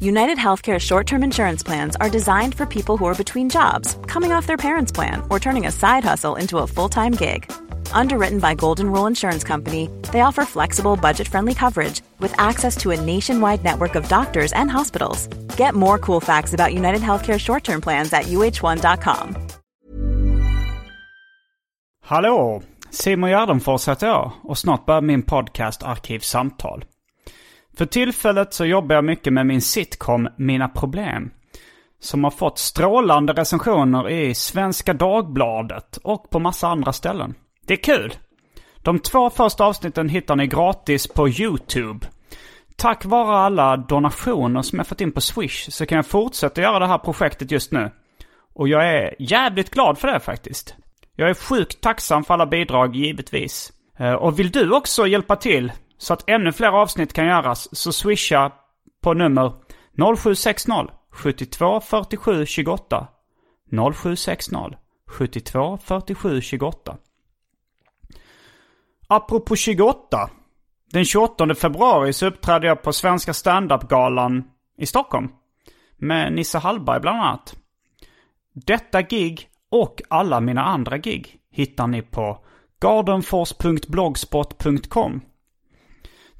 [0.00, 4.46] United Healthcare short-term insurance plans are designed for people who are between jobs, coming off
[4.46, 7.50] their parents' plan, or turning a side hustle into a full-time gig.
[7.92, 12.90] Underwritten by Golden Rule Insurance Company, they offer flexible, budget friendly coverage with access to
[12.90, 15.28] a nationwide network of doctors and hospitals.
[15.56, 19.36] Get more cool facts about United Healthcare short term plans at uh1.com.
[22.02, 22.62] Hallå!
[22.90, 26.84] Simon Gärdenfors heter jag och snart börjar min podcast Arkivsamtal.
[27.76, 31.30] För tillfället så jobbar jag mycket med min sitcom Mina Problem.
[32.00, 37.34] Som har fått strålande recensioner i Svenska Dagbladet och på massa andra ställen.
[37.66, 38.14] Det är kul!
[38.76, 42.06] De två första avsnitten hittar ni gratis på YouTube.
[42.76, 46.78] Tack vare alla donationer som jag fått in på Swish så kan jag fortsätta göra
[46.78, 47.90] det här projektet just nu.
[48.54, 50.74] Och jag är jävligt glad för det faktiskt.
[51.16, 53.72] Jag är sjukt tacksam för alla bidrag givetvis.
[53.98, 57.92] Eh, och vill du också hjälpa till så att ännu fler avsnitt kan göras så
[57.92, 58.52] swisha
[59.02, 59.52] på nummer
[60.16, 60.72] 0760
[61.10, 63.08] 72 47 28
[63.70, 66.96] 0760 72 47 28
[69.08, 70.30] Apropå 28.
[70.92, 74.44] Den 28 februari så uppträdde jag på Svenska standup-galan
[74.78, 75.28] i Stockholm.
[75.96, 77.56] Med Nisse Hallberg bland annat.
[78.52, 82.44] Detta gig och alla mina andra gig hittar ni på
[82.80, 85.20] gardenfors.blogspot.com.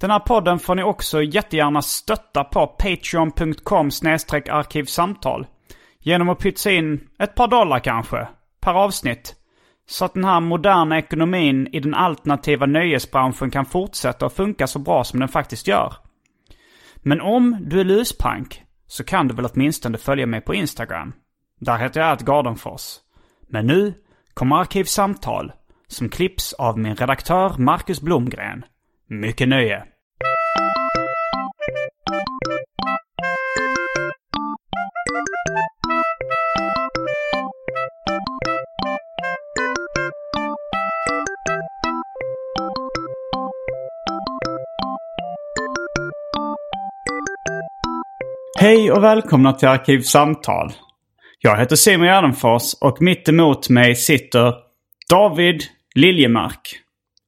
[0.01, 3.87] Den här podden får ni också jättegärna stötta på patreon.com
[4.51, 5.47] arkivsamtal.
[6.01, 8.29] Genom att pytsa in ett par dollar kanske,
[8.61, 9.35] per avsnitt.
[9.89, 14.79] Så att den här moderna ekonomin i den alternativa nöjesbranschen kan fortsätta att funka så
[14.79, 15.95] bra som den faktiskt gör.
[16.97, 21.13] Men om du är luspank så kan du väl åtminstone följa mig på Instagram.
[21.61, 22.83] Där heter jag Gardenfors.
[23.49, 23.95] Men nu
[24.35, 25.53] kommer Arkivsamtal
[25.87, 28.65] som klipps av min redaktör Marcus Blomgren.
[29.09, 29.83] Mycket nöje!
[48.61, 50.73] Hej och välkomna till Arkivsamtal.
[51.41, 54.55] Jag heter Simon Gärdenfors och mitt emot mig sitter
[55.11, 55.63] David
[55.95, 56.61] Liljemark.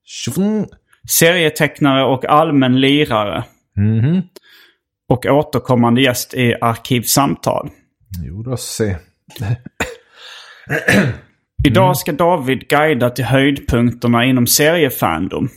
[0.05, 0.65] Tjofn.
[1.09, 3.45] Serietecknare och allmän lirare.
[3.77, 4.23] Mhm.
[5.09, 7.71] Och återkommande gäst i Arkivsamtal.
[8.25, 8.97] Jo då se.
[11.65, 15.49] Idag ska David guida till höjdpunkterna inom seriefandom.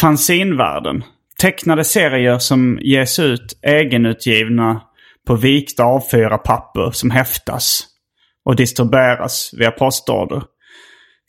[0.00, 1.04] Fanzinvärlden.
[1.40, 4.80] Tecknade serier som ges ut egenutgivna
[5.26, 7.86] på vikta A4-papper som häftas
[8.44, 10.42] och distribueras via postorder.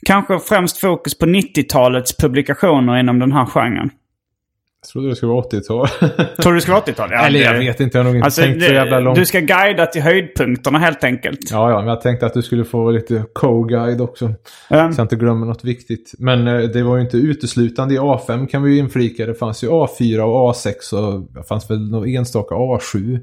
[0.05, 3.89] Kanske främst fokus på 90-talets publikationer inom den här genren.
[4.83, 5.87] Jag trodde det skulle vara 80-tal.
[6.41, 7.09] Tror du det ska vara 80-tal?
[7.11, 9.17] Ja, Eller jag vet inte, jag har nog inte Alltså, tänkt så jävla långt.
[9.17, 11.39] Du ska guida till höjdpunkterna helt enkelt.
[11.51, 14.25] Ja, ja, men jag tänkte att du skulle få lite co-guide också.
[14.25, 14.33] Um,
[14.69, 16.13] Så jag inte glömmer något viktigt.
[16.17, 19.25] Men eh, det var ju inte uteslutande i A5 kan vi ju inflika.
[19.25, 23.19] Det fanns ju A4 och A6 och det fanns väl någon enstaka A7.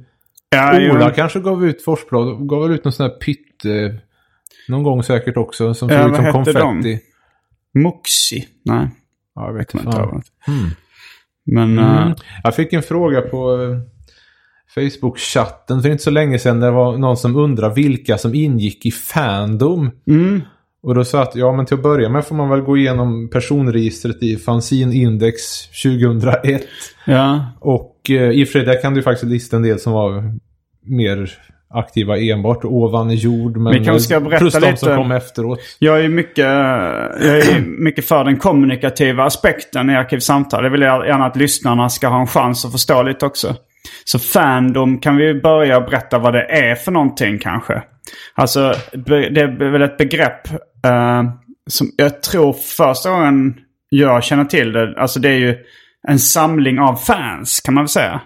[0.51, 0.95] ja, jo.
[0.95, 3.65] Ola kanske gav ut Forsblad, gav väl ut någon sån här pytt...
[4.69, 6.63] Någon gång säkert också, som såg ut som hette de?
[6.73, 7.01] konfetti.
[7.75, 8.49] Muxi?
[8.65, 8.91] Nej,
[9.35, 9.97] Ja, jag vet inte.
[9.99, 10.23] ihåg.
[11.47, 11.79] Men...
[11.79, 12.15] Mm.
[12.43, 13.79] Jag fick en fråga på eh,
[14.75, 16.61] Facebook-chatten för inte så länge sedan.
[16.61, 19.91] Det var någon som undrade vilka som ingick i Fandom.
[20.07, 20.41] mm,
[20.83, 23.29] Och då sa att ja, men till att börja med får man väl gå igenom
[23.33, 25.43] personregistret i Fanzine Index
[25.83, 26.63] 2001.
[27.07, 27.47] ja.
[27.61, 30.35] Och eh, i och för sig där kan du faktiskt lista en del som var
[30.83, 31.31] mer
[31.75, 33.57] aktiva enbart ovan jord.
[33.57, 35.59] Men Vi kanske ska berätta plus de lite- som kom efteråt.
[35.79, 36.39] Jag är mycket,
[37.25, 40.65] jag är mycket för den kommunikativa aspekten i Arkivsamtal.
[40.65, 43.55] Jag vill gärna att lyssnarna ska ha en chans att förstå lite också.
[44.05, 47.83] Så Fandom kan vi börja berätta vad det är för någonting kanske.
[48.35, 50.49] Alltså det är väl ett begrepp
[50.87, 51.23] eh,
[51.71, 53.55] som jag tror första gången
[53.89, 54.95] jag känner till det.
[54.97, 55.57] Alltså det är ju
[56.09, 58.21] en samling av fans kan man väl säga.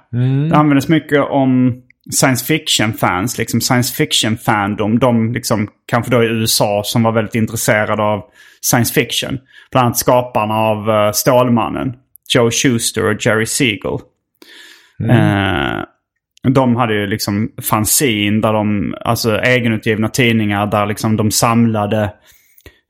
[0.51, 1.75] Det användes mycket om
[2.11, 4.99] science fiction-fans, liksom science fiction-fandom.
[4.99, 8.23] De liksom, kanske då i USA som var väldigt intresserade av
[8.61, 9.39] science fiction.
[9.71, 11.95] Bland annat skaparna av uh, Stålmannen,
[12.35, 13.99] Joe Schuster och Jerry Siegel.
[15.11, 15.85] Eh,
[16.49, 22.13] de hade ju liksom fanzine, där de, alltså egenutgivna tidningar där liksom de samlade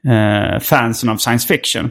[0.08, 1.90] eh, fansen av science fiction.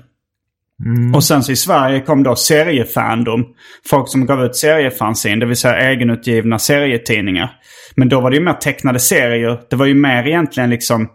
[0.85, 1.15] Mm.
[1.15, 3.45] Och sen så i Sverige kom då seriefandom.
[3.89, 7.51] Folk som gav ut seriefanzin, det vill säga egenutgivna serietidningar.
[7.95, 9.61] Men då var det ju mer tecknade serier.
[9.69, 11.09] Det var ju mer egentligen liksom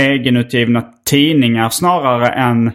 [0.00, 2.72] egenutgivna tidningar snarare än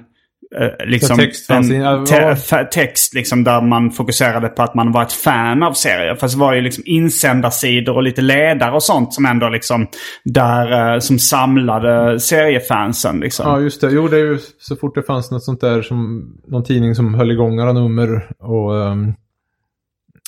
[0.86, 5.64] liksom textfanzine, en te- text liksom där man fokuserade på att man var ett fan
[5.64, 6.16] av serier.
[6.16, 9.88] Fast det var ju liksom insändarsidor och lite ledare och sånt som ändå liksom
[10.26, 13.46] där eh, som samlade seriefansen liksom.
[13.50, 13.90] Ja, just det.
[13.92, 17.14] Jo, det är ju så fort det fanns något sånt där som någon tidning som
[17.14, 19.14] höll igång några nummer och ehm,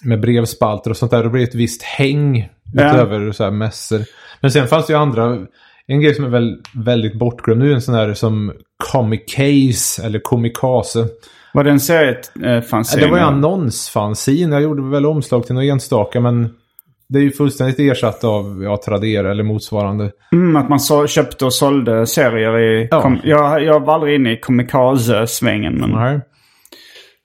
[0.04, 1.24] med brevspalter och sånt där.
[1.24, 2.90] Då blir det ett visst häng Ja.
[2.90, 4.02] utöver så här mässor.
[4.42, 5.38] Men sen fanns det ju andra.
[5.88, 8.54] En grej som är väl, väldigt bortglömd nu är en sån här som
[8.92, 11.08] Comicase eller Comicase.
[11.54, 13.02] Var det en seriefanzine?
[13.02, 14.52] Det var ju annonsfanzin.
[14.52, 16.50] Jag gjorde väl omslag till några enstaka men
[17.10, 20.12] det är ju fullständigt ersatt av ja, Tradera eller motsvarande.
[20.32, 22.88] Mm, att man så, köpte och sålde serier i...
[22.92, 23.02] Ja.
[23.02, 25.74] Kom, jag, jag var aldrig inne i komikaze-svängen.
[25.74, 26.14] Men, Nej.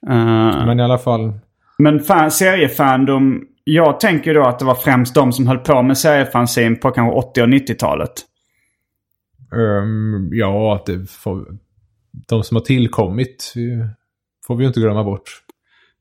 [0.09, 1.33] eh, Men i alla fall.
[1.79, 3.43] men fan, seriefandom...
[3.65, 7.19] Jag tänker då att det var främst de som höll på med seriefanzine på kanske
[7.19, 8.13] 80 och 90-talet.
[9.53, 11.47] Ehm, ja, att det får,
[12.29, 13.55] de som har tillkommit
[14.47, 15.23] får vi ju inte glömma bort.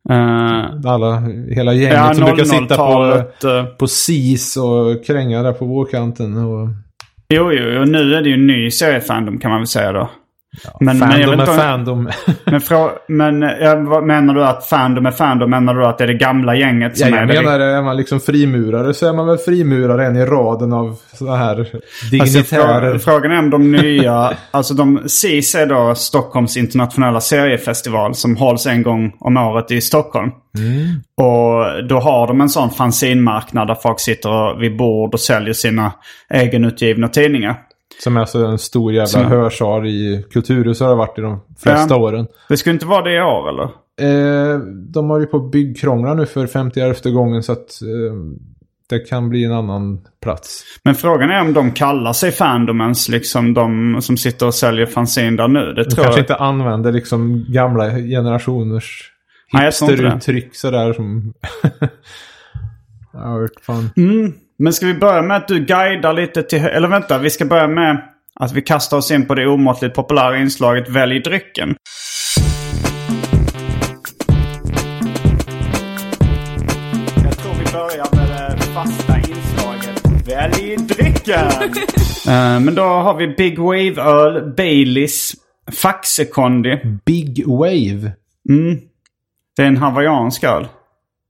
[0.10, 1.19] Uh, Alla,
[1.50, 3.44] hela gänget ja, som brukar sitta på, 00-talet.
[3.44, 6.38] eh, på SIS och kränga där på vårkanten.
[6.38, 6.68] Och,
[7.30, 10.10] jo, jo, och nu är det ju en ny seriefandom kan man väl säga då.
[10.80, 12.10] Men, men, jag fandom vet är inte fandom.
[12.46, 13.40] Men, frå, men
[13.90, 15.50] vad menar du att fandom är fandom?
[15.50, 17.42] Menar du att det är det gamla gänget Ja, som är jag det?
[17.42, 21.38] menar, är man liksom frimurare så är man väl frimurare en i raden av sådana
[21.38, 21.78] här Alltså,
[22.12, 22.94] dignitärer.
[22.94, 28.38] frå- frågan är om de nya, alltså de, SIS är då Stockholms internationella seriefestival som
[28.38, 30.31] hålls en gång om året i Stockholm.
[31.18, 35.92] Och då har de en sån fanzinmarknad där folk sitter vid bord och säljer sina
[36.34, 37.56] egenutgivna tidningar.
[38.04, 41.40] Som är alltså en stor jävla Som- hörsal i Kulturhuset har det varit i de
[41.60, 42.00] flesta Ja.
[42.01, 42.28] åren.
[42.50, 43.63] Det skulle inte vara det i år eller?
[44.01, 44.60] Eh,
[44.94, 48.16] de har ju på byggkrånglar nu för 50 gången så att eh,
[48.90, 50.63] det kan bli en annan plats.
[50.84, 55.38] Men frågan är om de kallar sig fandomens, liksom de som sitter och säljer fanzine
[55.38, 55.60] där nu.
[55.74, 56.24] Det De tror kanske jag.
[56.24, 59.12] inte använder liksom gamla generationers
[59.51, 61.34] hipsteruttryck sådär som...
[63.13, 63.90] ja, fan.
[63.98, 64.34] Mm.
[64.61, 66.59] Men ska vi börja med att du guidar lite till...
[66.59, 68.03] Eller vänta, vi ska börja med
[68.35, 71.75] att vi kastar oss in på det omåttligt populära inslaget Välj drycken.
[77.23, 81.51] Jag tror vi börjar med det fasta inslaget Välj drycken!
[82.27, 85.33] Eh, men då har vi Big Wave-öl, Baileys,
[85.71, 86.79] Faxekondi.
[87.05, 88.12] Big Wave.
[88.50, 88.79] Mm.
[89.55, 90.67] Det är en hawaiiansk öl.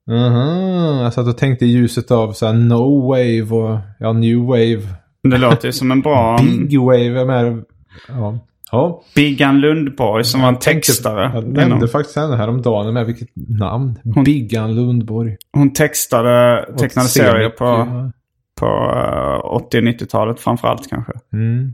[0.09, 4.38] Mhm, jag satt och tänkte i ljuset av så här No Wave och ja, New
[4.38, 4.81] Wave.
[5.23, 6.39] Det låter ju som en bra...
[6.67, 7.63] Big Wave är med.
[8.07, 8.39] Ja.
[8.71, 9.03] ja.
[9.15, 11.31] Biggan Lundborg som var en textare.
[11.33, 14.00] Jag nämnde faktiskt henne häromdagen med vilket namn.
[14.25, 15.37] Biggan Lundborg.
[15.54, 18.11] Hon textade tecknade serier på, ja.
[18.59, 21.13] på eh, 80 och 90-talet framförallt kanske.
[21.33, 21.73] Mm.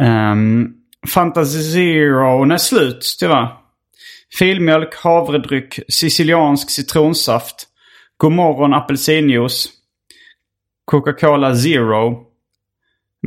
[0.00, 0.74] Um,
[1.08, 3.67] Fantasy Zero är slut tyvärr.
[4.34, 7.66] Filmjölk, havredryck, siciliansk citronsaft,
[8.16, 9.68] Godmorgon apelsinjuice,
[10.84, 12.26] Coca-Cola Zero,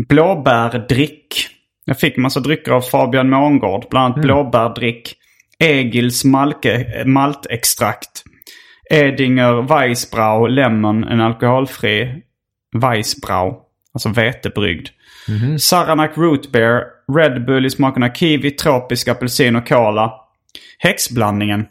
[0.09, 1.47] blåbärdrick.
[1.85, 5.15] Jag fick massa drycker av Fabian Mångård, bland annat blåbärdrick,
[5.59, 8.23] Egils malke, maltextrakt,
[8.89, 12.23] Edinger Weissbrau Lemon, en alkoholfri
[12.81, 13.55] Weissbrau,
[13.93, 14.87] alltså vetebryggd.
[15.59, 16.83] Saranac Root Beer,
[17.17, 20.13] Red Bull i smakerna kiwi, tropisk apelsin och cola.
[20.79, 21.65] Häxblandningen.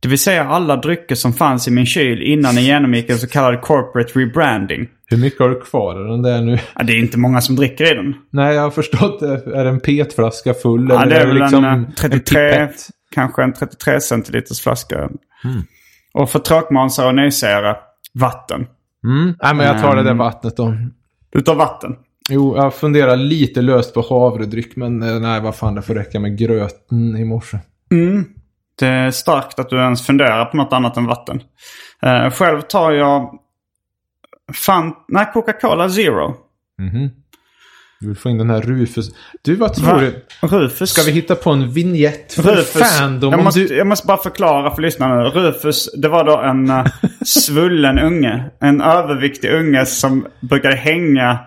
[0.00, 3.26] Det vill säga alla drycker som fanns i min kyl innan den genomgick en så
[3.26, 4.88] kallad corporate rebranding.
[5.06, 6.58] Hur mycket har du kvar av den där nu?
[6.76, 8.14] Ja, det är inte många som dricker i den.
[8.30, 9.32] Nej, jag har förstått det.
[9.54, 10.88] Är det en petflaska full?
[10.90, 12.74] Ja, eller det är väl liksom en, eh, 33, pipett?
[13.14, 15.08] kanske en 33 centiliters flaska.
[16.14, 17.76] Och för tråkmånsar och nysare,
[18.14, 18.66] vatten.
[19.06, 19.34] Mm.
[19.42, 20.18] Nej, men jag tar det där Ehm.
[20.18, 20.74] vattnet då.
[21.32, 21.94] Du tar vatten.
[22.30, 26.20] Jo, jag funderar lite löst på havredryck, men eh, nej, vad fan, det får räcka
[26.20, 27.58] med gröten i morse.
[27.90, 28.24] Mm.
[28.78, 31.42] Det är starkt att du ens funderar på något annat än vatten.
[32.02, 33.38] Eh, själv tar jag
[34.54, 36.34] fan, nej, Coca-Cola Zero.
[36.78, 37.10] Mhm.
[38.00, 39.06] Du vill få in den här Rufus.
[39.42, 40.00] Du, vad tror Va?
[40.00, 40.22] du?
[40.40, 40.90] Rufus.
[40.90, 42.98] Ska vi hitta på en vignett för Rufus.
[42.98, 43.32] fandom?
[43.32, 43.76] Jag måste, du...
[43.76, 45.24] jag måste bara förklara för lyssnarna.
[45.24, 46.86] Rufus, det var då en uh,
[47.24, 48.50] svullen unge.
[48.60, 51.38] En överviktig unge som brukade hänga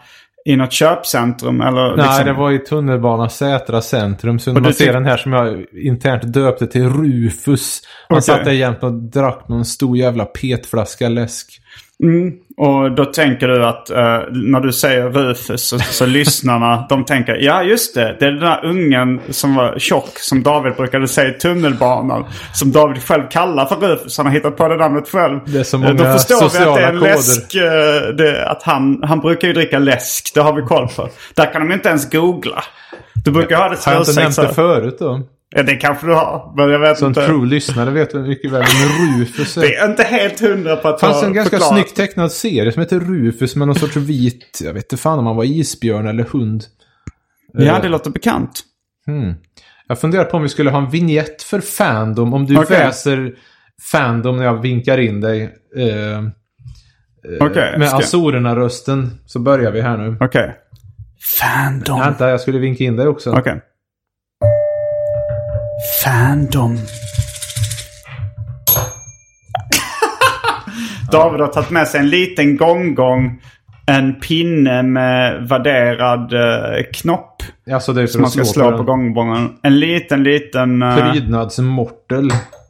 [0.50, 1.62] i något köpcentrum.
[1.62, 4.40] Eller Nej, liksom, det var i tunnelbana Sätra centrum.
[4.40, 7.82] Så man ser tyck- den här som jag internt döpte till Rufus.
[8.10, 8.22] Han Okej.
[8.22, 11.62] satt där jämt och drack någon stor jävla petflaska läsk.
[12.04, 17.06] Mm, och då tänker du att eh, när du säger Rufus så, så lyssnarna de
[17.06, 18.16] tänker ja just det.
[18.20, 22.26] Det är den där ungen som var tjock som David brukade säga i tunnelbanan.
[22.54, 24.18] Som David själv kallar för Rufus.
[24.18, 25.40] Han har hittat på det namnet själv.
[25.46, 27.12] Det är så Eh, många Då förstår vi att det är en koder.
[27.12, 27.56] läsk.
[27.56, 30.32] eh, det, att han, han brukar ju dricka läsk.
[30.34, 31.10] Det har vi koll på.
[31.36, 32.64] Där kan de inte ens googla.
[33.26, 35.22] Du brukar ha det Har jag inte nämnt det förut då?
[35.56, 36.54] Ja det kanske du har.
[36.58, 37.26] Men jag vet Så en inte.
[37.26, 39.62] true lyssnare vet väl mycket väl vem Rufus är.
[39.62, 41.74] Det är inte helt hundra på att Det fanns en ganska förklarat.
[41.74, 45.26] snyggt tecknad serie som heter Rufus med någon sorts vit, jag vet inte fan om
[45.26, 46.64] han var isbjörn eller hund.
[47.54, 48.60] Ja Eh, det låter bekant.
[49.06, 49.34] hmm.
[49.88, 52.34] Jag funderar på om vi skulle ha en vignett för Fandom.
[52.34, 52.78] Om du Okej.
[52.78, 53.34] väser
[53.92, 55.42] Fandom när jag vinkar in dig.
[55.76, 56.24] Eh,
[57.40, 57.78] Okej.
[57.78, 60.18] med ska- Azorerna-rösten så börjar vi här nu.
[60.22, 60.56] Okej.
[61.40, 62.00] Fandom.
[62.00, 63.32] Vänta, jag skulle vinka in dig också.
[63.32, 63.62] Okej.
[66.10, 66.78] Fandom.
[71.12, 73.42] David har tagit med sig en liten gonggong.
[73.86, 77.44] En pinne med värderad eh, knopp.
[77.72, 79.50] Alltså det är för Som man ska slå, på gongbongen.
[79.62, 80.82] En liten, liten...
[80.82, 82.30] eh, Prydnadsmortel.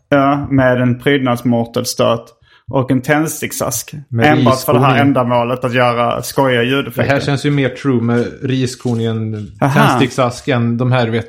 [0.09, 2.25] ja, med en prydnadsmortelstöt.
[2.69, 3.93] Och en tändsticksask.
[4.23, 7.19] Enbart för det här ändamålet att göra skojiga Det här ljudeffekter.
[7.19, 11.27] känns ju mer true med riskorn i en tändsticksask än de här, du vet,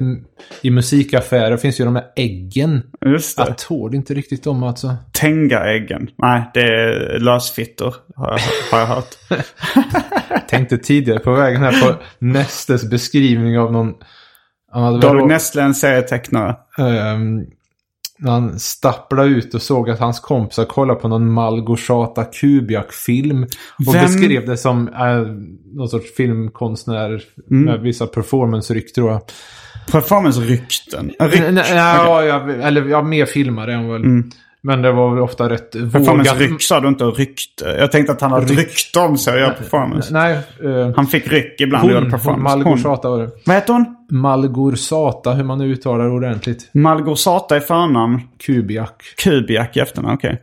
[0.63, 2.83] i musikaffärer finns ju de här äggen.
[3.07, 3.45] Just det.
[3.47, 4.97] Jag tål inte riktigt dem alltså.
[5.13, 6.09] Tengaäggen.
[6.19, 7.95] Nej, det är lösfittor.
[8.17, 8.39] Har jag,
[8.77, 9.09] har jag hört.
[10.49, 13.93] Tänkte tidigare på vägen här på Nestes beskrivning av någon...
[15.01, 16.57] Då- Nestle, en serietecknare.
[16.79, 17.41] ehm,
[18.21, 23.43] när han stapplade ut och såg att hans kompisar kollade på någon Malgorzata Kubiak-film.
[23.89, 25.21] Och Vem- beskrev det som äh,
[25.77, 27.65] någon sorts filmkonstnär Mm.
[27.65, 29.21] med vissa performance-ryck tror jag.
[29.91, 31.11] Performance-rykten.
[31.21, 31.43] Ryck.
[31.71, 34.05] Ja, ja, eller ja, mer filmare än väl.
[34.05, 34.31] Mm.
[34.63, 35.93] Men det var väl ofta rätt vågat.
[35.93, 37.65] Performance-ryck sa du inte rykte.
[37.79, 38.59] Jag tänkte att han hade Ryck.
[38.59, 40.13] rykte om sig att göra performance.
[40.13, 42.55] Nej, eh, Han fick ryck ibland och gjorde hon, hon, performance.
[42.57, 42.65] Hon.
[42.65, 43.31] Malgorzata var det.
[43.47, 43.97] Vad heter hon?
[44.11, 46.71] Malgorzata, hur man nu uttalar det ordentligt.
[46.75, 48.21] Malgorzata i förnamn.
[48.47, 49.03] Kubiak.
[49.25, 50.15] Kubiak i efternamn.
[50.15, 50.43] Okej.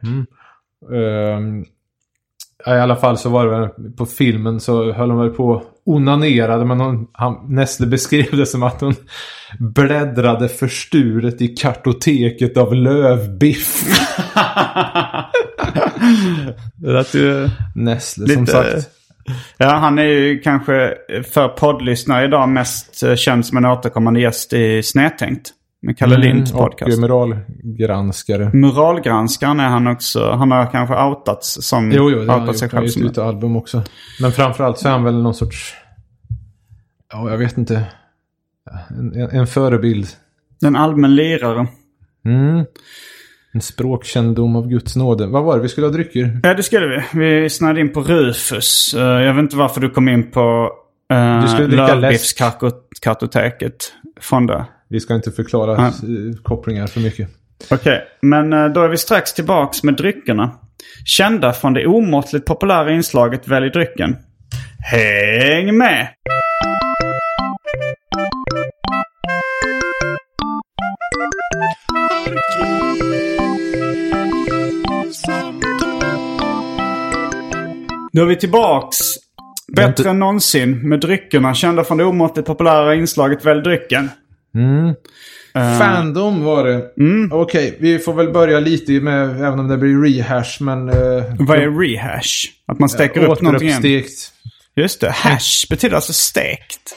[0.94, 1.66] Ehm,
[2.66, 5.48] ja, I alla fall så var det väl på filmen så höll hon väl på
[5.50, 6.66] och onanerade.
[6.66, 8.96] Men hon, han, Nestle beskrev det som att hon
[9.60, 13.84] bläddrade försturet i kartoteket av lövbiff.
[16.76, 17.50] Det lät ju...
[17.76, 18.90] Nestle Lite- som sagt.
[19.58, 20.94] Ja, han är ju kanske
[21.34, 25.52] för poddlyssnare idag mest känd som en återkommande gäst i Snedtänkt.
[25.82, 27.00] Med Kalle Linds Mm, och podcast.
[27.00, 28.50] moralgranskare.
[28.54, 30.32] Muralgranskaren är han också.
[30.32, 31.92] Han har kanske outats som...
[31.92, 32.72] Jo, jo, det har han gjort.
[32.72, 33.84] Han har ut album också.
[34.22, 35.74] Men framförallt så är han väl någon sorts...
[37.12, 37.84] Ja, jag vet inte.
[38.90, 40.08] En, en, en förebild.
[40.66, 41.68] en allmän lirare.
[42.26, 42.66] Mm.
[43.52, 45.28] En språkkännedom av Guds nåde.
[45.28, 46.40] Vad var det vi skulle ha drycker?
[46.44, 47.20] Ja, det skulle vi.
[47.20, 48.94] Vi snöade in på Rufus.
[48.94, 50.72] Eh, jag vet inte varför du kom in på
[51.14, 52.40] uh, Du skulle dricka läsk.
[52.40, 54.66] Lövbiffskartoteket från det.
[54.90, 55.92] Vi ska inte förklara eh,
[56.44, 57.30] kopplingar för mycket.
[57.72, 60.52] Okej, men eh, då är vi strax tillbaks med dryckerna.
[61.06, 64.16] Kända från det omåttligt populära inslaget Välj drycken.
[64.92, 66.08] Häng med!
[78.14, 78.98] Nu är vi tillbaks.
[79.76, 84.10] Bättre inte- än någonsin med dryckerna kända från det omåttligt populära inslaget Välj drycken.
[84.58, 84.96] Mm.
[85.56, 86.86] Eh, Fandom var det.
[87.00, 87.32] Mm.
[87.32, 90.90] Okej, vi får väl börja lite med, även om det blir rehash, men...
[90.90, 92.46] Uh, Vad är rehash?
[92.68, 93.80] Att man steker upp någonting igen?
[93.80, 94.34] Återuppstekt.
[94.76, 95.12] Just det.
[95.12, 96.96] Hash betyder alltså stekt.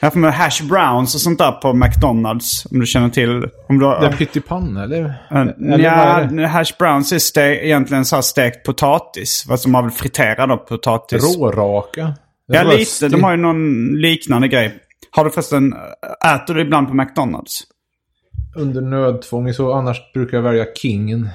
[0.00, 2.66] Jag har för mig hash browns och sånt där på McDonalds.
[2.70, 3.44] Om du känner till.
[3.68, 5.00] Om du har, Det är pyttipanna, eller?
[5.04, 9.44] Uh, ja, hash browns är ste- egentligen så här stekt potatis.
[9.48, 11.36] Vad som man vill fritera då potatis.
[11.36, 12.14] Råraka.
[12.46, 13.08] Ja, lite.
[13.08, 14.74] De har ju någon liknande grej.
[15.16, 15.74] Har du förresten,
[16.34, 17.60] äter du ibland på McDonalds?
[18.56, 21.28] Under nödtvång så annars brukar jag välja Kingen.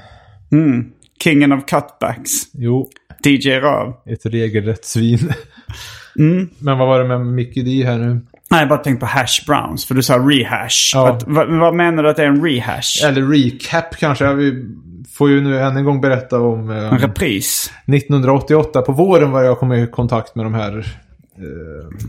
[0.51, 0.85] Mm.
[1.23, 2.31] Kingen of cutbacks.
[2.53, 2.89] Jo,
[3.25, 3.93] DJ Röv.
[4.05, 5.19] ett regelrätt svin.
[6.19, 6.49] Mm.
[6.59, 8.13] Men vad var det med Mickey D här nu?
[8.51, 9.85] Nej, jag bara tänkte på hash browns.
[9.85, 10.91] För du sa rehash.
[10.93, 11.09] Ja.
[11.09, 13.05] Att, vad, vad menar du att det är en rehash?
[13.05, 14.33] Eller recap kanske.
[14.33, 14.65] Vi
[15.13, 16.69] får ju nu än en gång berätta om...
[16.69, 17.71] Eh, En repris?
[17.85, 20.77] 1988 på våren var jag kom i kontakt med de här
[21.37, 22.07] eh,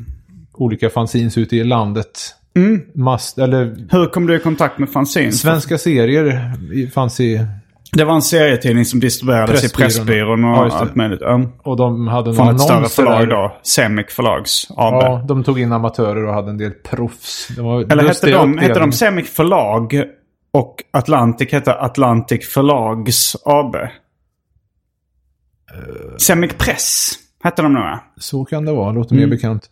[0.61, 2.35] olika fanzines ute i landet.
[2.57, 2.83] Mm.
[2.95, 5.41] Mast, eller Hur kom du i kontakt med fanzines?
[5.41, 6.53] svenska serier
[6.95, 7.47] fanns i...
[7.93, 9.87] Det var en serietidning som distribuerades i Pressbyrån.
[10.07, 11.21] Pressbyrån och Ja, allt möjligt.
[11.23, 11.41] Ja.
[11.63, 13.27] Och de hade Från ett större förlag där.
[13.27, 13.57] då.
[13.63, 14.95] Semic Förlags AB.
[15.03, 17.49] Ja, de tog in amatörer och hade en del proffs.
[17.59, 20.03] Eller hette de, hette de Semic Förlag
[20.53, 23.77] och Atlantic hette Atlantic Förlags AB?
[26.19, 27.09] Semic Press
[27.45, 27.85] hette de nog?
[28.17, 29.29] Så kan det vara, låter Mm.
[29.29, 29.71] mer bekant.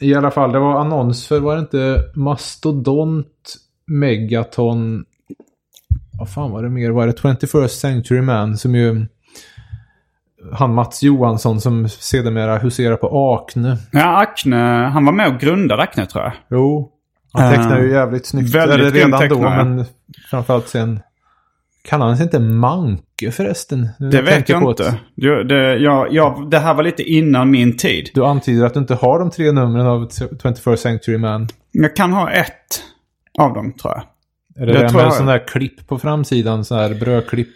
[0.00, 5.04] I alla fall, det var annons för, var det inte Mastodont, Megaton,
[6.18, 6.90] vad fan var det mer?
[6.90, 9.06] Var det 21st Century Man som ju
[10.52, 13.76] han Mats Johansson som sedermera huserar på Acne.
[13.92, 14.56] Ja, Acne.
[14.92, 16.32] Han var med och grundade Acne tror jag.
[16.50, 16.90] Jo.
[17.32, 18.54] Han Eh, tecknar ju jävligt snyggt.
[18.54, 19.84] väldigt Eller redan då, men
[20.30, 21.00] framförallt sen.
[21.88, 23.88] Kallar han sig inte Manke förresten?
[23.98, 24.88] Nu Det vet jag inte.
[24.88, 28.10] att Du, det, jag, jag, det här var lite innan min tid.
[28.14, 31.48] Du antyder att du inte har de tre numren av 21st Century Man.
[31.72, 32.82] Jag kan ha ett
[33.38, 34.04] av dem tror jag.
[34.62, 35.14] Är det Det med jag.
[35.14, 36.64] sån där klipp på framsidan?
[36.64, 37.48] Sån här brödklipp.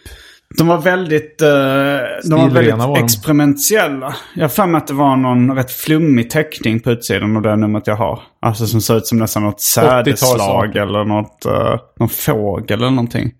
[0.59, 3.05] De var väldigt, eh, de var väldigt var de.
[3.05, 4.15] experimentella.
[4.35, 7.57] Jag har för mig att det var någon rätt flummig teckning på utsidan av det
[7.57, 8.21] numret jag har.
[8.41, 10.77] Alltså som ser ut som nästan något sädeslag 80-talsart.
[10.77, 13.31] eller något, uh, någon fågel eller någonting.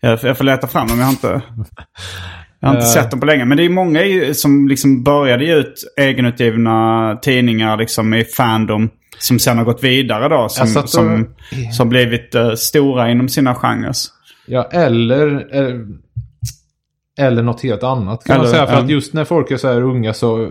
[0.00, 1.42] Jag, jag får leta fram dem, jag har inte,
[2.60, 3.44] jag har inte sett dem på länge.
[3.44, 4.00] Men det är många
[4.34, 8.90] som liksom började ge ut egenutgivna tidningar liksom i Fandom.
[9.18, 10.48] Som sen har gått vidare då.
[10.48, 11.34] Som, Jag satt och- som,
[11.72, 13.92] som blivit eh, stora inom sina genrer.
[14.46, 15.26] Ja, eller...
[15.56, 15.76] eh,
[17.26, 18.66] Eller något helt annat kan man Eller, säga.
[18.66, 20.48] För att just när folk är så här unga så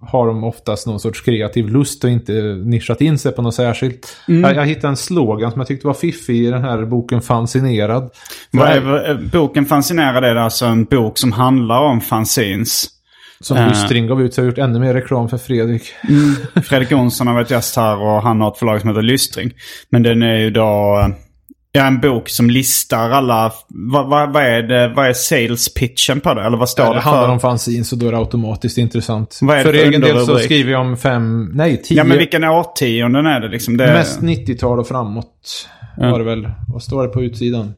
[0.00, 2.32] har de oftast någon sorts kreativ lust och inte
[2.64, 4.16] nischat in sig på något särskilt.
[4.28, 4.40] Mm.
[4.40, 8.10] Jag, jag hittade en slogan som jag tyckte var fiffig i den här boken Fansinerad.
[8.50, 12.86] Vad är, eh, boken Fanzinerad är alltså en bok som handlar om fanzines.
[13.40, 13.68] Som Eh.
[13.68, 15.82] Lystring gav ut så har gjort ännu mer reklam för Fredrik.
[16.64, 19.52] Fredrik Jonsson har varit gäst här och han har ett förlag som heter Lystring.
[19.90, 21.08] Men den är ju då eh,
[21.72, 23.52] ja, en bok som listar alla...
[23.68, 26.42] Vad, vad, vad, är, det, vad är sales pitchen på det?
[26.42, 27.32] Eller vad står Ja, det, det handlar för?
[27.32, 29.38] om fanzine så då är det automatiskt intressant.
[29.42, 31.96] Vad är det för egen del så skriver jag om fem, nej tio.
[31.96, 33.76] Ja men vilken årtionden är det liksom?
[33.76, 36.10] Det är, Mest 90-tal och framåt Ja.
[36.10, 36.48] var det väl.
[36.68, 37.74] Vad står det på utsidan?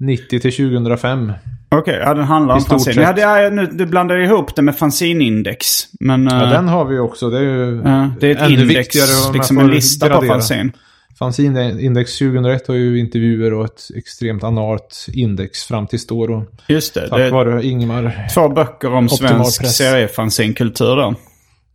[0.00, 1.32] 90 till 2005.
[1.70, 3.02] Okej, ja den handlar I om fanzine.
[3.02, 5.66] Ja, det är, nu, du blandar ihop det med fanzinindex.
[6.00, 7.30] Men Ja, eh, den har vi också.
[7.30, 10.24] Det är ju ja, det är ett ännu index, viktigare liksom en lista på
[11.22, 16.44] Fanzine-index 2001 har ju intervjuer och ett extremt analt index fram tills då.
[16.68, 17.08] Just det.
[17.08, 18.26] Tack det vare Ingmar.
[18.34, 21.14] två böcker om svensk seriefanzinkultur då.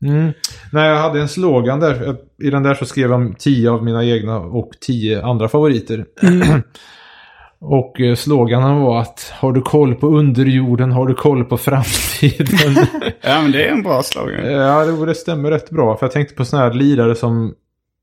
[0.01, 0.31] Mm.
[0.71, 2.17] Nej, jag hade en slogan där.
[2.43, 6.05] I den där så skrev jag om tio av mina egna och tio andra favoriter.
[7.60, 12.86] och eh, sloganen var att har du koll på underjorden har du koll på framtiden.
[13.21, 14.51] Ja, men det är en bra slogan.
[14.51, 15.97] ja, det, det stämmer rätt bra.
[15.97, 17.53] För jag tänkte på sådana här lirare som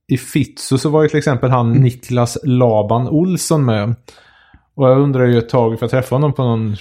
[0.09, 3.95] i Fitzo så var ju till exempel han Niklas Laban Olsson med.
[4.77, 6.77] Och jag undrar ju ett tag, för jag träffade honom på någon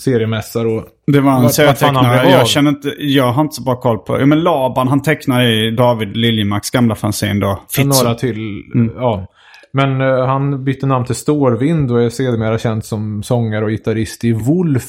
[0.00, 0.84] seriemässa då.
[1.06, 2.30] Det var en serietecknare.
[2.30, 4.20] Jag känner inte, jag har inte så bra koll på.
[4.20, 7.60] Ja, men Laban, han tecknar i David Liljemarks gamla fanzine då.
[7.76, 8.02] Fitzo.
[8.04, 8.62] Några till.
[8.74, 8.92] Mm.
[8.96, 9.26] Ja.
[9.72, 14.24] Men eh, han bytte namn till Stårvind och är sedermera känd som sångare och gitarrist
[14.24, 14.84] i Wolf.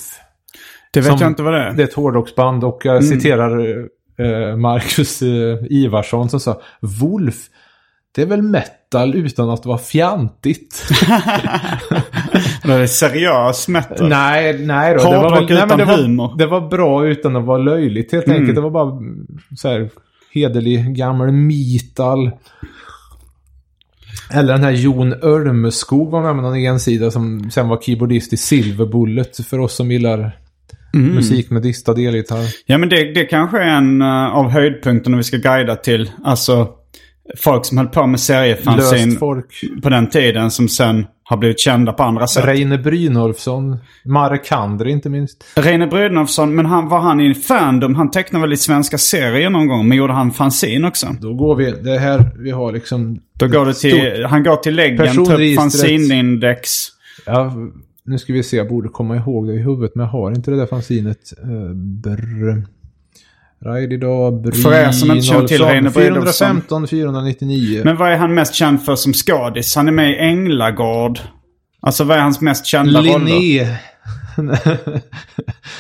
[0.94, 1.74] Det vet som- jag inte vad det är.
[1.74, 2.96] Det är ett hårdrocksband och Mm.
[2.96, 3.86] jag citerar eh,
[4.58, 7.36] Marcus eh, Ivarsson som sa Wolf,
[8.15, 10.84] det är väl metal utan att vara fjantigt.
[12.63, 14.10] det är seriös metal.
[14.10, 14.99] nej, nej då.
[15.12, 16.28] Det var, väl, nej, men utan det, humor.
[16.30, 18.38] var, det var bra utan att vara löjligt helt Mm.
[18.39, 18.56] enkelt.
[18.56, 19.02] Det var bara
[19.58, 19.89] så här
[20.34, 22.32] hederlig gammal metal.
[24.34, 28.38] Eller den här Jon Örmeskog var med med någon ensida som sen var keyboardist i
[28.38, 30.38] Silver Bullet för oss som gillar
[30.93, 31.15] Mm.
[31.15, 32.47] musik med distad elgitarr.
[32.65, 36.12] Ja, men det, det kanske är en uh, av höjdpunkterna vi ska guida till.
[36.23, 36.67] Alltså,
[37.38, 39.15] folk som höll på med seriefanzine
[39.84, 42.45] på den tiden som sen har blivit kända på andra sätt.
[42.45, 43.77] Reine Brynolfsson.
[44.06, 45.43] Marek Kandre inte minst.
[45.56, 47.95] Reine Brynolfsson, men han var han i Fandom?
[47.95, 51.08] Han tecknade väl i svenska serier någon gång, men gjorde han fanzine också?
[51.21, 53.19] Då går vi, det här vi har liksom...
[53.39, 56.69] Då går det till, han går till läggen, tar upp fanzinindex.
[57.25, 57.53] Ja,
[58.06, 60.52] nu ska vi se, jag borde komma ihåg det i huvudet men jag har inte
[60.52, 61.34] det där fanzinet.
[61.44, 62.63] Uh, brr.
[63.66, 66.62] Raid idag, För er som inte känner till Reine Brynolfsson.
[66.62, 67.82] 415, 499.
[67.86, 69.76] Men vad är han mest känd för som skådis?
[69.76, 71.20] Han är med i Änglagård.
[71.82, 73.20] Alltså vad är hans mest kända roller?
[73.20, 73.78] Linné.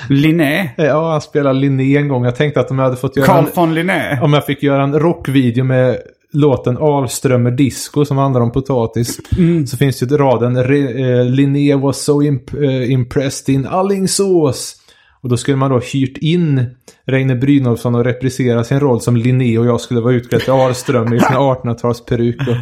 [0.09, 0.69] Linné?
[0.77, 2.25] ja, han spelar Linné en gång.
[2.25, 4.19] Jag tänkte att om jag hade fått göra Carl en, von Linné?
[4.21, 5.97] om jag fick göra en rockvideo med
[6.33, 9.19] låten Alströmer Disco som handlar om potatis.
[9.37, 9.67] Mm.
[9.67, 14.75] Så finns ju raden eh, Linné was so imp- eh, impressed in Allingsås.
[15.21, 16.65] Och då skulle man då hyrt in
[17.07, 21.13] Reine Brynolfsson och reprisera sin roll som Linné och jag skulle vara utklädd till Ahlström
[21.13, 22.47] i sin 1800-talsperuk.
[22.49, 22.55] Och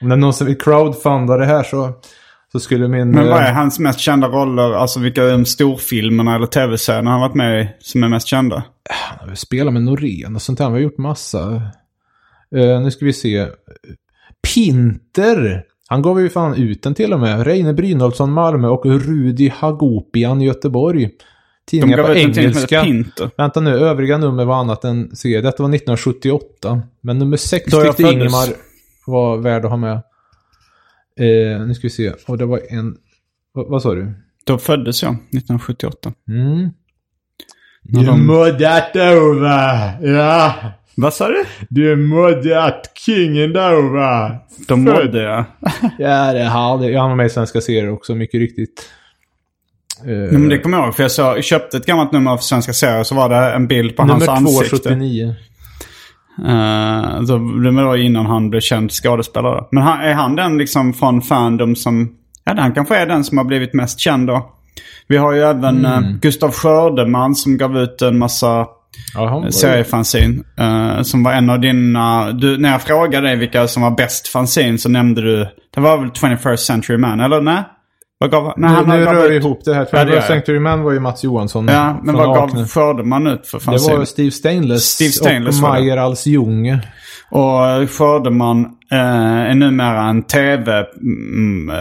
[0.00, 1.92] Om det är någon som vill crowdfunda det här så,
[2.52, 3.10] så skulle min...
[3.10, 4.72] Men vad eh, är hans mest kända roller?
[4.72, 8.62] Alltså vilka är de storfilmerna eller tv-serierna han varit med i som är mest kända?
[9.30, 10.66] Vi spelar med Norén och sånt här.
[10.66, 11.62] Vi har gjort massa.
[12.56, 13.46] Eh, nu ska vi se.
[14.54, 15.64] Pinter!
[15.88, 17.46] Han gav ju fan ut den till och med.
[17.46, 21.10] Reine Brynolfsson Malmö och Rudi Hagopian Göteborg.
[21.66, 22.84] Tidningar på engelska.
[23.36, 25.40] Vänta nu, övriga nummer var annat än C.
[25.40, 26.82] Detta var 1978.
[27.00, 28.12] Men nummer 6 Då jag tyckte.
[28.12, 28.48] Ingemar
[29.06, 30.02] var värd att ha med.
[31.20, 32.12] Eh, nu ska vi se.
[32.26, 32.96] Och det var en...
[33.52, 34.12] Vad, vad sa du?
[34.44, 36.12] Då föddes jag, 1978.
[36.28, 36.70] Mm.
[37.82, 39.98] När de- moddat over!
[40.14, 40.54] Ja!
[41.00, 41.44] Vad sa du?
[41.68, 44.36] Du är moddat kingen där va?
[44.68, 45.44] De mådde jag.
[45.98, 47.00] Ja, det hade jag.
[47.00, 48.90] Han var med i Svenska serier också, mycket riktigt.
[50.04, 52.38] Nej, men det kommer jag ihåg, för jag, så, jag köpte ett gammalt nummer av
[52.38, 54.88] Svenska serier så var det en bild på nummer hans ansikte.
[54.88, 55.34] 279.
[56.38, 57.22] Uh,
[57.62, 59.64] det var innan han blev känd skådespelare.
[59.70, 62.14] Men han, är han den liksom från Fandom som...
[62.44, 64.54] Ja, han kanske är den som har blivit mest känd då.
[65.08, 68.66] Vi har ju även eh, Gustav Skördeman som gav ut en massa
[69.14, 70.44] Ja, han var- seriefanzin.
[70.60, 72.32] eh, som var en av dina...
[72.32, 75.46] Du, när jag frågade dig vilka som var bäst fanzin så nämnde du...
[75.74, 77.62] Det var väl 21st Century Man, eller nej?
[78.20, 79.86] Vad gav, nej, Nu, nu rör ut- ihop det här.
[79.92, 80.24] Ja, det gör För jag.
[80.24, 81.68] Sanctuary Man var ju Mats Johansson.
[81.68, 83.96] Ja, men vad gav Skördeman ut för Det fanzin?
[83.98, 86.80] var Steve Stainless, Steve Stainless och var det.
[87.30, 90.86] Och Skördeman eh, är numera en tv...
[91.02, 91.76] Mm, eh,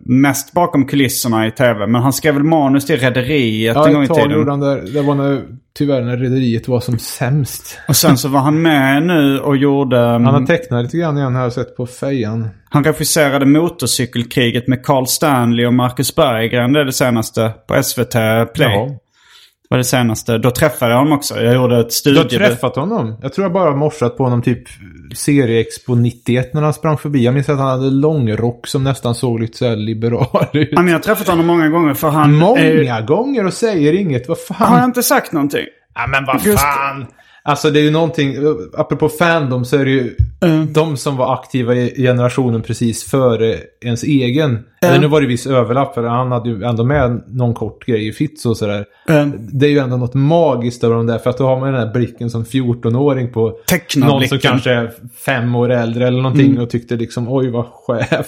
[0.00, 1.86] mest bakom kulisserna i tv.
[1.86, 4.48] Men han skrev väl manus till Rederiet en gång Ja, i tiden.
[4.48, 4.92] han det.
[4.92, 5.42] Det var när,
[5.78, 7.78] tyvärr när Rederiet var som sämst.
[7.88, 9.98] Och sen så var han med nu och gjorde...
[9.98, 12.48] Han mm, har tecknat lite grann igen har jag sett på fejan.
[12.70, 16.72] Han regisserade motorcykelkriget med Carl Stanley och Marcus Berggren.
[16.72, 18.12] Det är det senaste på SVT
[18.54, 18.74] Play.
[18.74, 18.90] Jaha.
[19.70, 20.38] Var det senaste.
[20.38, 21.40] Då träffade jag honom också.
[21.42, 22.38] Jag gjorde ett Du har studie...
[22.38, 23.16] träffat honom?
[23.22, 24.62] Jag tror jag bara morsat på honom typ
[25.14, 27.24] Serieexpo 91 när han sprang förbi.
[27.24, 30.68] Jag minns att han hade långrock som nästan såg lite så här liberal ut.
[30.72, 32.34] Ja, men jag har träffat honom många gånger för han...
[32.34, 34.28] Många är- gånger och säger inget.
[34.28, 34.68] Vad fan?
[34.72, 35.64] Har jag inte sagt någonting?
[35.94, 37.06] Ja men vad Just- fan!
[37.48, 38.36] Alltså det är ju någonting,
[38.76, 40.72] apropå fandom så är det ju Mm.
[40.72, 44.64] de som var aktiva i generationen precis före ens egen.
[44.82, 48.08] Eller nu var det viss överlapp för han hade ju ändå med någon kort grej
[48.08, 48.84] i Fitz och sådär.
[49.08, 49.32] Mm.
[49.52, 51.86] Det är ju ändå något magiskt över dem där för att då har man den
[51.86, 53.58] här blicken som 14-åring på
[53.96, 54.40] någon blicken.
[54.40, 54.92] som kanske är
[55.26, 58.26] fem år äldre eller någonting och tyckte liksom oj vad chef.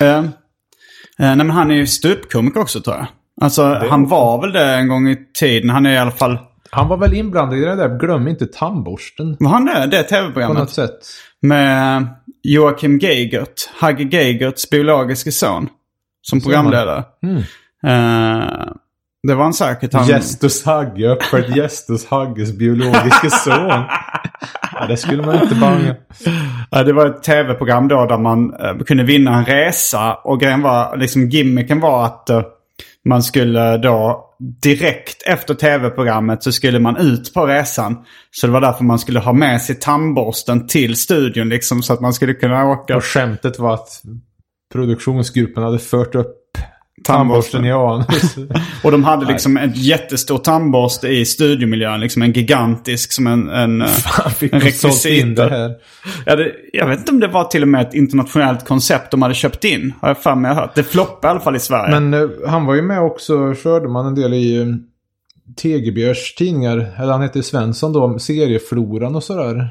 [0.00, 0.24] Eh, eh,
[1.18, 3.06] nej men han är ju ståuppkomiker också tror jag.
[3.40, 5.70] Alltså han var väl det en gång i tiden.
[5.70, 6.38] Han är i alla fall...
[6.70, 9.36] Han var väl inblandad i det där, glöm inte tandborsten.
[9.40, 9.86] Var han det?
[9.86, 10.58] Det På tv-programmet?
[10.58, 10.98] något sätt.
[11.42, 12.06] Med
[12.42, 13.70] Joakim Geigert.
[13.80, 15.68] Hagge Geigerts biologiske son.
[16.22, 17.04] Som programledare.
[17.22, 17.36] Mm.
[17.86, 18.72] Eh,
[19.28, 19.92] det var han säkert.
[19.92, 20.06] Han...
[20.06, 23.84] Gestus Hagge, uppfört Gestus Hagges biologiske son.
[24.72, 25.94] Ja, det skulle man inte banga.
[26.70, 30.14] Ja, det var ett tv-program då där man eh, kunde vinna en resa.
[30.14, 32.42] Och grejen var, liksom gimmicken var att eh,
[33.08, 34.26] man skulle då
[34.62, 38.04] direkt efter tv-programmet så skulle man ut på resan.
[38.30, 42.00] Så det var därför man skulle ha med sig tandborsten till studion liksom så att
[42.00, 44.02] man skulle kunna åka Och skämtet var att
[44.72, 46.36] produktionsgruppen hade fört upp
[47.04, 48.36] tandborsten i anus.
[48.84, 52.00] Och de hade liksom en jättestor tandborste i studiomiljön.
[52.00, 55.74] Liksom en gigantisk som en, en, eh, Han fick en det här.
[56.26, 59.22] Ja, det, jag vet inte om det var till och med ett internationellt koncept de
[59.22, 59.94] hade köpt in.
[60.00, 60.74] Har jag för mig hört.
[60.74, 62.00] Det floppade i alla fall i Sverige.
[62.00, 64.76] Men eh, han var ju med också, körde man en del i uh,
[65.56, 66.94] Tegebjörs tidningar.
[66.98, 69.68] Eller han hette Svensson då, seriefloran och sådär.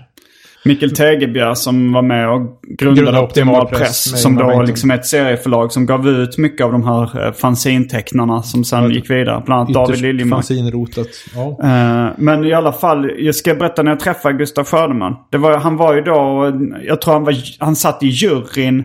[0.65, 3.79] Mikael Tegebjer som var med och grundade Grundade Optimal Press.
[3.79, 4.65] Press som då Bengtsson.
[4.65, 9.09] liksom ett serieförlag som gav ut mycket av de här eh, fanzintecknarna som sen gick
[9.09, 9.43] vidare.
[9.45, 10.37] Bland annat David Liljemark.
[10.37, 11.07] fanzinrotat.
[11.35, 11.57] Ja.
[11.63, 15.15] Eh, men i alla fall, jag ska berätta när jag träffade Gustav Skördeman.
[15.31, 16.51] Det var, han var ju då,
[16.87, 18.83] jag tror han, var, han satt i juryn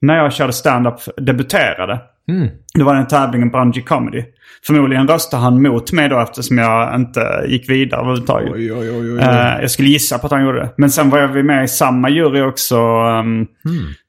[0.00, 2.00] när jag körde stand-up debuterade.
[2.28, 2.48] Mm.
[2.74, 4.22] Det var den tävlingen Bungee Comedy.
[4.66, 8.52] Förmodligen röstade han mot mig då eftersom jag inte gick vidare överhuvudtaget.
[8.54, 9.18] Oj, oj, oj, oj.
[9.18, 10.70] Eh, jag skulle gissa på att han gjorde det.
[10.76, 12.76] Men sen var jag med i samma jury också.
[12.76, 13.40] Um,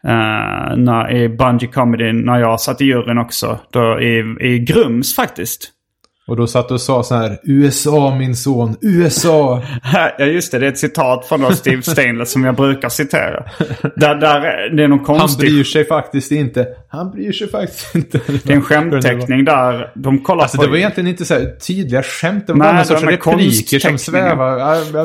[0.04, 3.60] eh, när, I Bungee Comedy när jag satt i juryn också.
[3.72, 5.72] Då i, I Grums faktiskt.
[6.30, 9.64] Och då satt du och sa så här USA min son, USA.
[10.18, 13.44] Ja just det, det är ett citat från då Steve Stainless som jag brukar citera.
[13.96, 15.50] Där, där, det är någon Han konstig...
[15.50, 16.68] bryr sig faktiskt inte.
[16.90, 18.20] Han bryr sig faktiskt inte.
[18.28, 20.64] Det är en skämtteckning där de kollar Alltså på...
[20.64, 22.48] det var egentligen inte så här tydliga skämt.
[22.48, 24.56] Det var Nej, någon sorts repliker som svävar.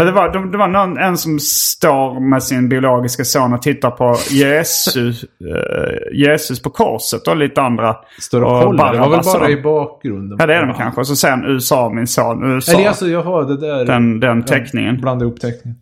[0.05, 3.91] Det var, det, det var någon, en som står med sin biologiska son och tittar
[3.91, 7.97] på Jesus, eh, Jesus på korset och lite andra.
[8.21, 8.93] Står och kollar.
[8.93, 10.39] Det var väl bara i bakgrunden.
[10.41, 11.14] Ja det är de kanske.
[11.15, 12.73] Så så säger han USA min son, USA.
[12.79, 13.85] Eller alltså, jaha, det där.
[13.85, 15.01] den, den teckningen.
[15.01, 15.79] Blanda ihop teckningen.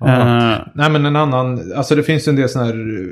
[0.00, 0.06] Ja.
[0.52, 2.74] Eh, Nej men en annan, alltså det finns ju en del sådana här...
[2.78, 3.08] eh,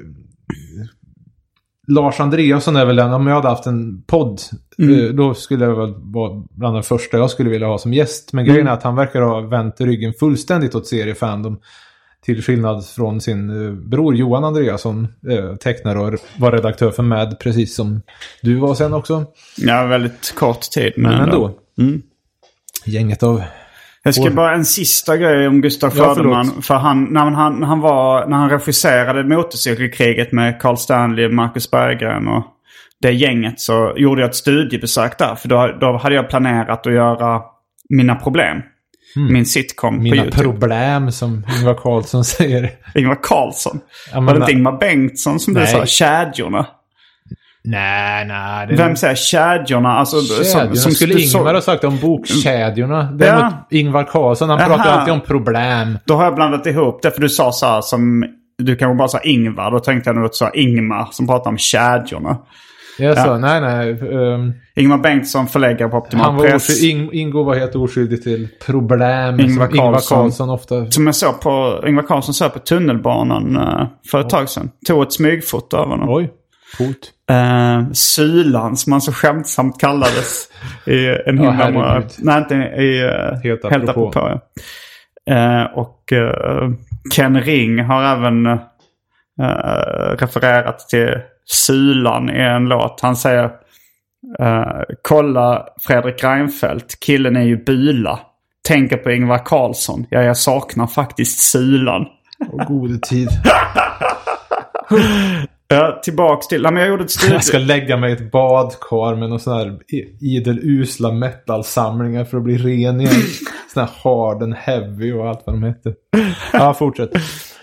[1.88, 4.40] Lars Andreasson är väl den, om jag hade haft en podd,
[4.78, 5.04] Mm.
[5.06, 8.32] eh, då skulle jag väl vara bland de första jag skulle vilja ha som gäst.
[8.32, 8.52] Men Mm.
[8.54, 11.58] grejen är att han verkar ha vänt ryggen fullständigt åt seriefandom.
[12.24, 17.38] Till skillnad från sin eh, bror Johan Andreasson, eh, tecknare och var redaktör för Mad,
[17.40, 18.02] precis som
[18.42, 19.24] du var sen också.
[19.56, 20.92] ja, väldigt kort tid.
[20.96, 21.58] Men, Men ändå.
[21.78, 22.02] Mm.
[22.84, 23.42] Gänget av...
[24.02, 26.64] Jag ska bara en sista grej om Gustav Ja, förlåt.
[26.66, 32.28] för han, när, han, han var, när han regisserade motorcykelkriget med Carl Stanley, Marcus Berggren
[32.28, 32.44] och
[33.02, 35.34] det gänget så gjorde jag ett studiebesök där.
[35.34, 37.42] För då, då hade jag planerat att göra
[37.88, 38.62] Mina problem.
[39.16, 40.02] Min sitcom på Mm.
[40.02, 40.42] Mina YouTube.
[40.42, 42.70] problem som Ingvar Carlsson säger.
[42.94, 43.80] Ingvar Carlsson.
[44.12, 45.68] Ja, var det inte Ingvar Bengtsson som du Nej.
[45.68, 45.86] sa?
[45.86, 46.66] Kedjorna.
[47.64, 48.66] Nej, nej.
[48.76, 49.88] Vem säger kedjorna?
[49.98, 53.02] Alltså, Kedjorna skulle så- Ingvar ha sagt om bokkedjorna.
[53.12, 54.90] Däremot Ingvar Carlsson, han pratar Aha.
[54.98, 55.98] alltid om problem.
[56.04, 57.10] Då har jag blandat ihop det.
[57.10, 58.24] För du sa så här som...
[58.58, 59.70] Du kanske bara sa Ingvar.
[59.70, 62.36] Då tänkte jag nog att du sa Ingmar som pratar om kedjorna.
[62.98, 63.90] Jag sa, nej, nej.
[63.90, 66.68] ehm, Ingmar Bengtsson, förläggare på Optimal han var Press.
[66.68, 69.40] oskyldig, Ing, Ingo var helt oskyldig till problem.
[69.40, 70.18] Ingvar som Ingvar Carlsson.
[70.22, 70.90] Carlsson ofta...
[70.90, 71.84] Som jag såg på...
[71.86, 74.70] Ingvar Carlsson såg på tunnelbanan eh, för ett tag sedan.
[74.86, 76.08] Tog ett smygfoto av honom.
[76.10, 76.30] Oj,
[76.78, 77.12] coolt.
[77.30, 80.48] Uh, Sylan, som han så skämtsamt kallades.
[80.86, 81.86] I en Ja, himla många...
[81.86, 82.10] herregud.
[82.18, 83.02] Nej, inte i...
[83.04, 83.10] Uh,
[83.42, 84.08] Helt helt apropå.
[84.08, 84.28] apropå.
[84.28, 84.40] ja.
[85.30, 86.70] Eh, och eh,
[87.14, 88.58] Ken Ring har även
[90.18, 91.08] refererat till
[91.46, 93.00] Sylan i en låt.
[93.00, 93.44] Han säger
[94.38, 98.20] eh, Kolla Fredrik Reinfeldt, killen är ju bula.
[98.68, 100.06] Tänker på Ingvar Carlsson.
[100.10, 102.06] Ja, jag saknar faktiskt Sylan.
[102.52, 103.28] Och god tid.
[105.68, 106.62] Ja, tillbaks till...
[106.62, 107.32] Men jag gjorde ett studie...
[107.32, 109.78] Jag ska lägga mig i ett badkar med någon sån här
[110.20, 113.22] idel usla metal-samlingar för att bli ren igen.
[113.72, 115.94] Sån här hard and heavy och allt vad de hette.
[116.52, 117.10] Ja, fortsätt.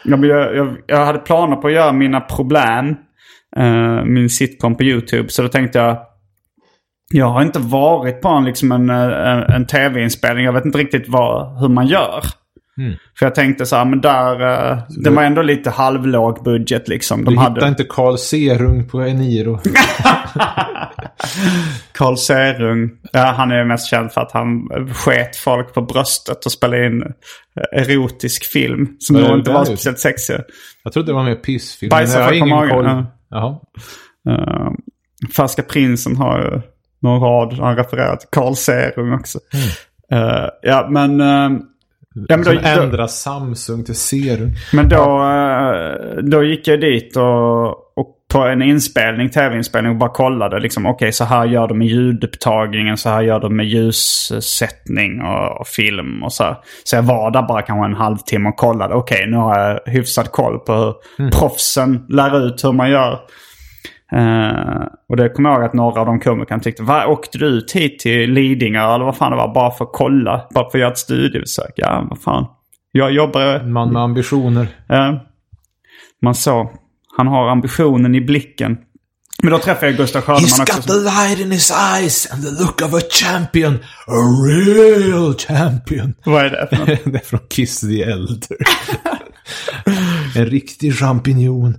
[0.04, 2.96] Ja, men jag, jag, jag hade planer på att göra mina problem.
[3.58, 5.30] Eh, min sitcom på YouTube.
[5.30, 5.98] Så då tänkte jag.
[7.14, 10.46] Jag har inte varit på en, liksom en, eh, en, en tv-inspelning.
[10.46, 12.24] Jag vet inte riktigt vad, hur man gör.
[12.78, 12.94] Mm.
[13.20, 14.42] För jag tänkte så här, men där...
[14.42, 17.26] Uh, det var ändå lite halvlåg budget liksom.
[17.26, 19.60] De Du hade hittar inte Carl Serung på Eniro.
[21.92, 22.90] Carl Serung.
[23.12, 26.86] Ja, han är mest känd för att han eh, sket folk på bröstet och spelade
[26.86, 27.12] in eh,
[27.82, 28.88] erotisk film.
[29.00, 30.38] Som nog inte var speciellt sexig.
[30.84, 31.90] Jag trodde det var mer pissfilm.
[31.90, 32.86] Bajsa men jag har folk på magen, koll.
[32.86, 33.06] ja.
[33.34, 33.60] Jaha.
[34.30, 34.72] Uh,
[35.36, 36.62] Färska prinsen har ju
[37.02, 39.40] någon rad han refererar till Carl Serung också.
[40.12, 41.22] Eh, ja, men...
[41.22, 41.60] eh,
[42.28, 44.56] ja, men, då, ändrar Samsung till Serung.
[44.74, 50.10] men då, eh, då gick jag dit och, och på en inspelning, tv-inspelning och bara
[50.10, 50.60] kollade.
[50.60, 55.60] Liksom, Okej, så här gör de med ljudupptagningen, så här gör de med ljussättning och,
[55.60, 56.56] och film och så här.
[56.84, 58.96] Så jag var där bara kanske en halvtimme och kollade.
[58.96, 60.74] Okej, nu har jag hyfsad koll på
[61.18, 63.20] hur proffsen lär ut hur man gör.
[64.12, 66.84] Eh, och det kommer jag ihåg att några av de komikerna tyckte.
[66.84, 69.54] Va, åkte du ut hit till Lidingö eller vad fan det var?
[69.54, 70.48] Bara för att kolla?
[70.54, 71.74] Bara för att göra ett studiebesök?
[71.76, 72.46] Ja, vad fan.
[72.92, 73.64] Jag jobbar...
[73.64, 74.68] Man med ambitioner.
[74.90, 75.14] eh,
[76.22, 76.83] man såg.
[77.18, 78.78] Han har ambitionen i blicken.
[79.44, 80.76] Men då träffade jag Gustav Sködeman He's också.
[80.76, 83.74] got the light in his eyes and the look of a champion.
[84.08, 86.14] A real champion.
[86.26, 88.58] Vad är det för det är från Kiss the Elder.
[90.36, 91.76] en riktig champinjon.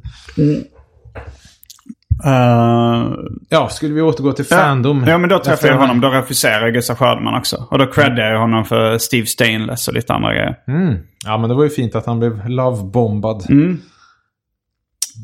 [2.25, 3.13] Eh,
[3.49, 5.05] Ja, skulle vi återgå till Fandom?
[5.07, 6.01] Ja, men då träffade Efter jag honom.
[6.01, 7.67] Då regisserade jag Gustav Sködeman också.
[7.71, 10.57] Och då creddade jag honom för Steve Stainless och lite andra grejer.
[10.69, 10.97] Mm.
[11.25, 13.47] Ja, men det var ju fint att han blev lovebombad.
[13.49, 13.81] Mm.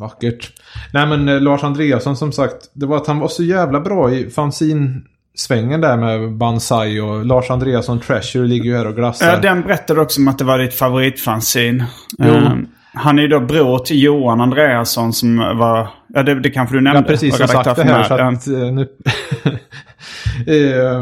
[0.01, 0.53] Vackert.
[0.93, 2.71] Nej, men eh, Lars Andreasson som sagt.
[2.73, 7.51] Det var att han var så jävla bra i fanzine-svängen där med Banzai och Lars
[7.51, 9.41] Andreasson Treasure ligger ju här och glassar.
[9.43, 11.87] Den berättade också om att det var ditt favoritfanzine.
[12.19, 12.27] Jo.
[12.27, 12.53] Eh,
[12.95, 15.89] han är ju då bror till Johan Andreasson som var...
[16.09, 17.01] Ja, det, det kanske du nämnde.
[17.01, 17.39] Ja, precis.
[17.39, 18.05] Jag sagt det här.
[18.05, 18.89] Så att, eh, nu...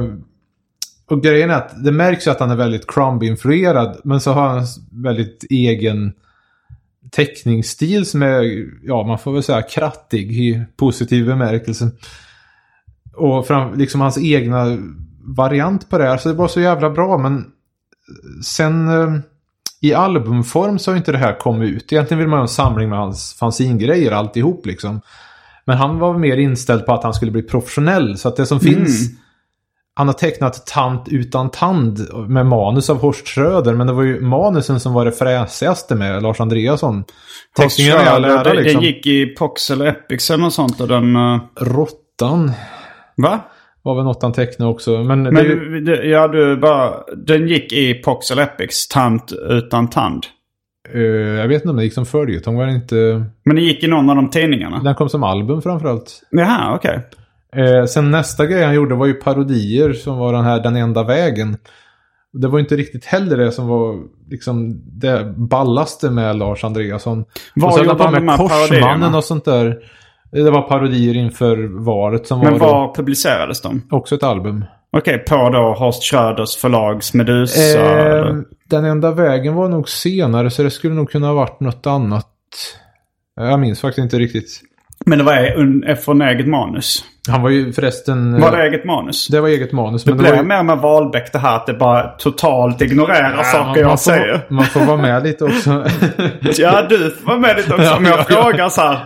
[1.11, 4.01] Och grejen är att det märks ju att han är väldigt Crumb-influerad.
[4.05, 6.13] Men så har han väldigt egen
[7.11, 11.91] teckningsstil som är, ja man får väl säga krattig i positiv bemärkelse.
[13.15, 14.79] Och fram, liksom hans egna
[15.37, 16.17] variant på det här.
[16.17, 17.45] Så det var så jävla bra men
[18.45, 19.21] sen eh,
[19.81, 21.93] i albumform så har inte det här kommit ut.
[21.93, 25.01] Egentligen vill man ha en samling med hans fanzingrejer alltihop liksom.
[25.65, 28.19] Men han var mer inställd på att han skulle bli professionell.
[28.19, 29.11] Så att det som finns...
[29.99, 33.75] Han har tecknat Tant utan tand med manus av Horst Schröder.
[33.75, 37.05] Men det var ju manusen som var det fräsigaste med Lars Andreasson.
[37.57, 38.81] Teckningen är ära det, liksom.
[38.81, 40.81] det gick i Pox eller Epics eller något sånt.
[40.81, 41.17] Och den...
[41.17, 42.53] eh, Råttan.
[43.17, 43.41] va?
[43.83, 44.91] var väl något han tecknade också.
[44.99, 46.93] Men, Men det, ju- det- ja, du bara...
[47.27, 50.23] Den gick i Poxel Epics, Tant utan tand.
[50.95, 51.01] eh,
[51.41, 52.57] jag vet inte om det gick som följetong.
[52.57, 53.25] Var inte...
[53.45, 54.81] Men det gick i någon av de tidningarna?
[54.85, 56.21] Den kom som album framförallt.
[56.31, 57.01] Jaha, okej.
[57.57, 61.03] Eh, sen nästa grej han gjorde var ju parodier som var den här Den enda
[61.03, 61.57] vägen.
[62.33, 63.97] Det var inte riktigt heller det som var
[64.31, 67.25] liksom det ballaste med Lars Andreasson.
[67.55, 69.79] Vad och höll gjorde han med med Korsmannen och sånt där.
[70.33, 73.83] Det var parodier inför valet som Men var var då publicerades de?
[73.91, 74.65] också ett album.
[74.91, 77.81] Okej, på då Horst Schröders förlags Medusa?
[77.81, 78.45] Eh, eller?
[78.65, 82.27] den enda vägen var nog senare så det skulle nog kunna ha varit något annat.
[83.37, 84.61] Jag minns faktiskt inte riktigt.
[85.07, 87.05] Men det var un- från eget manus?
[87.31, 88.41] Han var ju förresten...
[88.41, 89.29] Var det eget manus?
[89.29, 90.05] Det var eget manus.
[90.05, 90.49] Det men det var blir ju...
[90.49, 94.41] mer med Wahlbeck det här att det bara totalt ignorerar saker man, jag får, säger.
[94.49, 95.85] man får vara med lite också.
[96.59, 97.85] Ja, du får vara med lite också.
[97.85, 98.43] Ja, Om jag ja, ja.
[98.43, 98.99] frågar så här,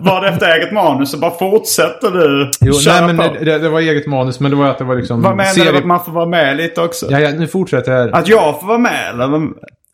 [0.00, 3.44] var det efter eget manus så bara fortsätter du Jo, köra nej, men på.
[3.44, 5.22] det, det var eget manus men det var att det var liksom...
[5.22, 7.06] Vad menar serie- du att man får vara med lite också?
[7.10, 8.10] Ja, ja, nu fortsätter jag här.
[8.16, 9.48] Att jag får vara med eller?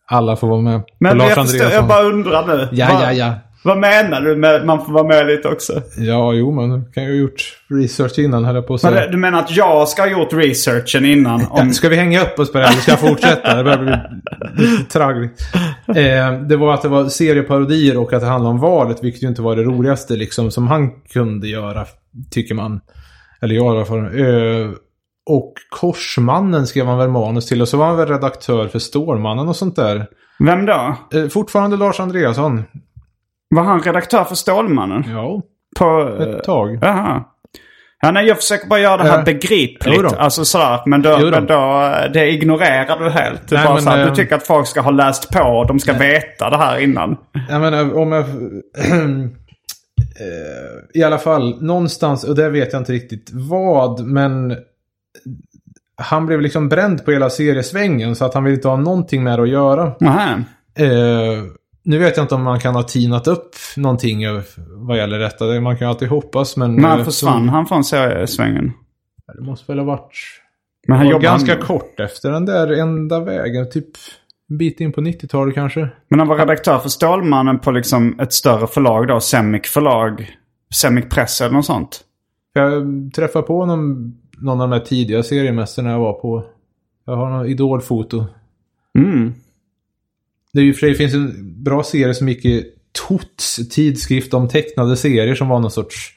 [0.08, 0.80] Alla får vara med.
[1.00, 2.68] Men Lars jag, förstår, jag bara undrar nu.
[2.72, 3.32] Ja, ja, ja.
[3.66, 5.82] Vad menar du med man får vara med lite också?
[5.98, 9.06] Ja, jo, men kan jag ha gjort research innan höll jag på att Men säga.
[9.06, 11.46] det, du menar att jag ska ha gjort researchen innan?
[11.50, 11.70] Om...
[11.72, 12.72] Ska vi hänga upp oss på det här?
[12.72, 13.54] Eller ska jag fortsätta?
[13.56, 15.54] Det börjar bli tragiskt.
[15.88, 19.28] Eh, det var att det var serieparodier och att det handlade om valet, vilket ju
[19.28, 21.84] inte var det roligaste liksom som han kunde göra,
[22.30, 22.80] tycker man.
[23.42, 23.98] Eller jag i alla fall.
[23.98, 24.70] Eh,
[25.30, 29.48] och Korsmannen skrev han väl manus till och så var han väl redaktör för Stålmannen
[29.48, 30.06] och sånt där.
[30.38, 30.96] Vem då?
[31.14, 32.62] Eh, fortfarande Lars Andreasson.
[33.48, 35.04] Var han redaktör för Stålmannen?
[35.10, 35.42] Ja,
[35.78, 36.16] På...
[36.20, 36.78] ett tag.
[36.82, 37.24] Jaha.
[38.00, 39.24] Ja, nej, jag försöker bara göra det här Ja.
[39.24, 40.12] begripligt.
[40.18, 40.80] Alltså sådär.
[40.86, 41.30] Men då, Jo då.
[41.30, 43.48] men då, det ignorerar du helt.
[43.48, 45.64] Du, Nej, bara men, så här, eh, du tycker att folk ska ha läst på.
[45.68, 47.16] De ska veta det här innan.
[47.48, 48.24] Jag menar, om jag...
[50.20, 54.56] Eh, I alla fall, någonstans, och det vet jag inte riktigt vad, men...
[55.96, 59.38] Han blev liksom bränd på hela seriesvängen så att han vill inte ha någonting med
[59.38, 59.92] det att göra.
[60.00, 60.42] Nähä.
[60.78, 61.42] Eh,
[61.86, 64.18] nu vet jag inte om man kan ha tinat upp någonting
[64.68, 65.46] vad gäller detta.
[65.46, 66.74] Det- Man kan ju alltid hoppas men...
[66.74, 68.72] När eh, försvann han från seriesvängen?
[69.34, 70.18] Det måste väl ha varit...
[70.88, 73.70] Men han var jobbade ganska kort efter den där enda vägen.
[73.70, 73.86] Typ
[74.50, 75.88] en bit in på 90-talet kanske.
[76.08, 79.20] Men han var redaktör för Stålmannen på liksom ett större förlag då.
[79.20, 80.36] Semic förlag.
[80.74, 82.00] Semic Press eller något sånt.
[82.54, 86.44] Jag träffade på någon, någon av de här tidiga seriemästarna jag var på.
[87.06, 88.24] Jag har någon idolfoto.
[88.98, 89.34] Mm.
[90.56, 92.64] Det är ju för sig finns en bra serie som gick i
[93.08, 96.10] Tots tidskrift om tecknade serier som var någon sorts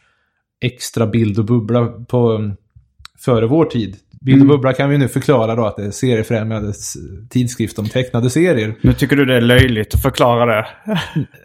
[0.62, 2.56] extra bild och bubbla på um,
[3.19, 3.95] före vår tid.
[4.21, 6.97] Bild och bubbla kan vi nu förklara då att det är seriefrämjandets
[7.30, 8.75] tidskrift om tecknade serier.
[8.82, 10.67] Nu tycker du det är löjligt att förklara det.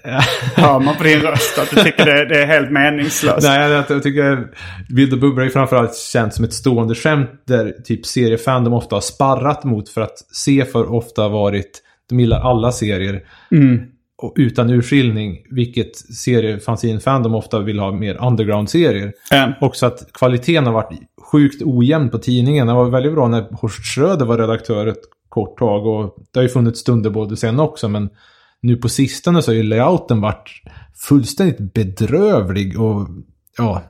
[0.55, 3.47] Hör man på din röst att du tycker det, det är helt meningslöst?
[3.47, 4.49] Nej, jag, jag tycker
[4.95, 9.01] Bild och bubbla är framförallt känt som ett stående skämt där typ seriefandom ofta har
[9.01, 13.23] sparrat mot för att se för ofta varit, de gillar alla serier.
[14.17, 19.13] Och utan urskiljning, vilket seriefanzine-fandom ofta vill ha mer underground-serier.
[19.31, 19.53] Ja.
[19.61, 21.01] Också att kvaliteten har varit
[21.33, 22.67] sjukt ojämn på tidningen.
[22.67, 25.87] Det var väldigt bra när Horst Schröder var redaktör ett kort tag.
[25.87, 27.89] Och det har ju funnits stunder både sen också.
[27.89, 28.09] Men
[28.61, 30.51] nu på sistone så har ju layouten varit
[31.09, 32.81] fullständigt bedrövlig.
[32.81, 33.09] Och
[33.59, 33.83] ja,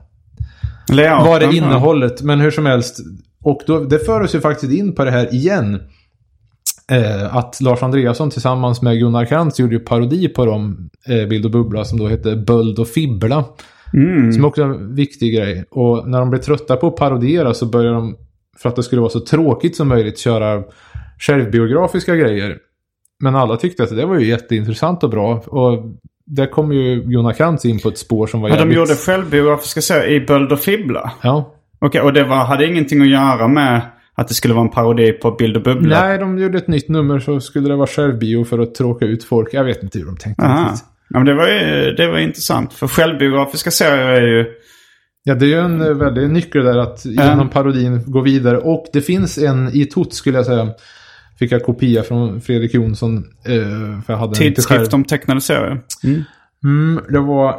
[0.91, 1.51] Layouten, vad ja.
[1.51, 2.21] innehållet?
[2.21, 2.99] Men hur som helst.
[3.43, 5.81] Och då, det för oss ju faktiskt in på det här igen.
[6.91, 11.45] Eh, att Lars Andreasson tillsammans med Gunnar Krantz gjorde ju parodi på dem, eh, Bild
[11.45, 13.43] och Bubbla, som då hette Böld och Fibbla.
[14.33, 15.65] Som också är en viktig grej.
[15.71, 18.15] Och när de blir trötta på att parodiera så börjar de,
[18.57, 20.63] för att det skulle vara så tråkigt som möjligt, köra
[21.19, 22.57] självbiografiska grejer.
[23.19, 25.35] Men alla tyckte att det var ju jätteintressant och bra.
[25.35, 25.83] Och
[26.25, 28.77] där kom ju Gunnar Krantz in på ett spår som var Ja, de jävligt...
[28.77, 31.11] gjorde självbiografiska serier i Böld och Fibbla?
[31.21, 31.53] Ja.
[31.79, 33.81] Okej, och det var, hade ingenting att göra med
[34.15, 36.01] att det skulle vara en parodi på Bild och Bubbla?
[36.01, 39.23] Nej, de gjorde ett nytt nummer så skulle det vara självbio för att tråka ut
[39.23, 39.53] folk.
[39.53, 40.75] Jag vet inte hur de tänkte Aha.
[41.09, 42.73] Ja, men det var ju det var intressant.
[42.73, 44.45] För självbiografiska serier är ju...
[45.23, 48.57] Ja, det är ju en eh, väldig nyckel där att genom parodin gå vidare.
[48.57, 50.69] Och det finns en i Tot skulle jag säga.
[51.39, 53.17] Fick jag kopia från Fredrik Jonsson.
[53.45, 54.35] Eh, för jag hade.
[54.35, 55.81] Tidskrift om tecknade serier.
[56.63, 57.49] Mm, det var...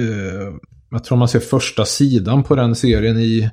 [0.00, 0.54] Eh,
[0.90, 3.50] jag tror man ser första sidan på den serien i,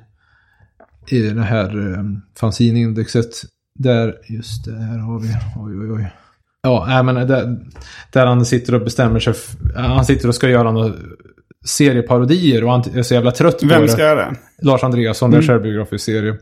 [1.08, 1.98] i det här
[2.40, 3.30] fanzinindexet.
[3.78, 5.28] Där, just det, här har vi.
[5.56, 6.12] Oj, oj, oj.
[6.62, 7.58] Ja, men där,
[8.12, 9.34] där han sitter och bestämmer sig.
[9.76, 10.94] Han sitter och ska göra några
[11.64, 13.88] serieparodier och han är så jävla trött på Vem det.
[13.88, 14.36] ska göra det?
[14.62, 16.36] Lars Andreasson, det är självbiografisk serie.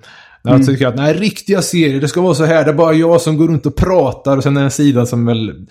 [0.45, 3.21] Han tycker att nej, riktiga serier, det ska vara så här, det är bara jag
[3.21, 5.67] som går runt och pratar och sen är det en sida som väl,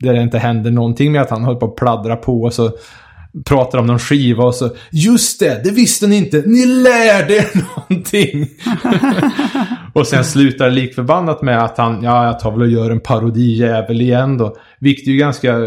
[0.00, 2.70] där det inte händer någonting med att han håller på att pladdra på så
[3.44, 6.42] pratar om någon skiva och så Just det, det visste ni inte.
[6.46, 8.48] Ni lärde er någonting.
[9.92, 14.00] och sen slutar likförbannat med att han, ja jag tar väl och gör en parodijävel
[14.00, 14.56] igen då.
[14.80, 15.58] Vilket är ju ganska,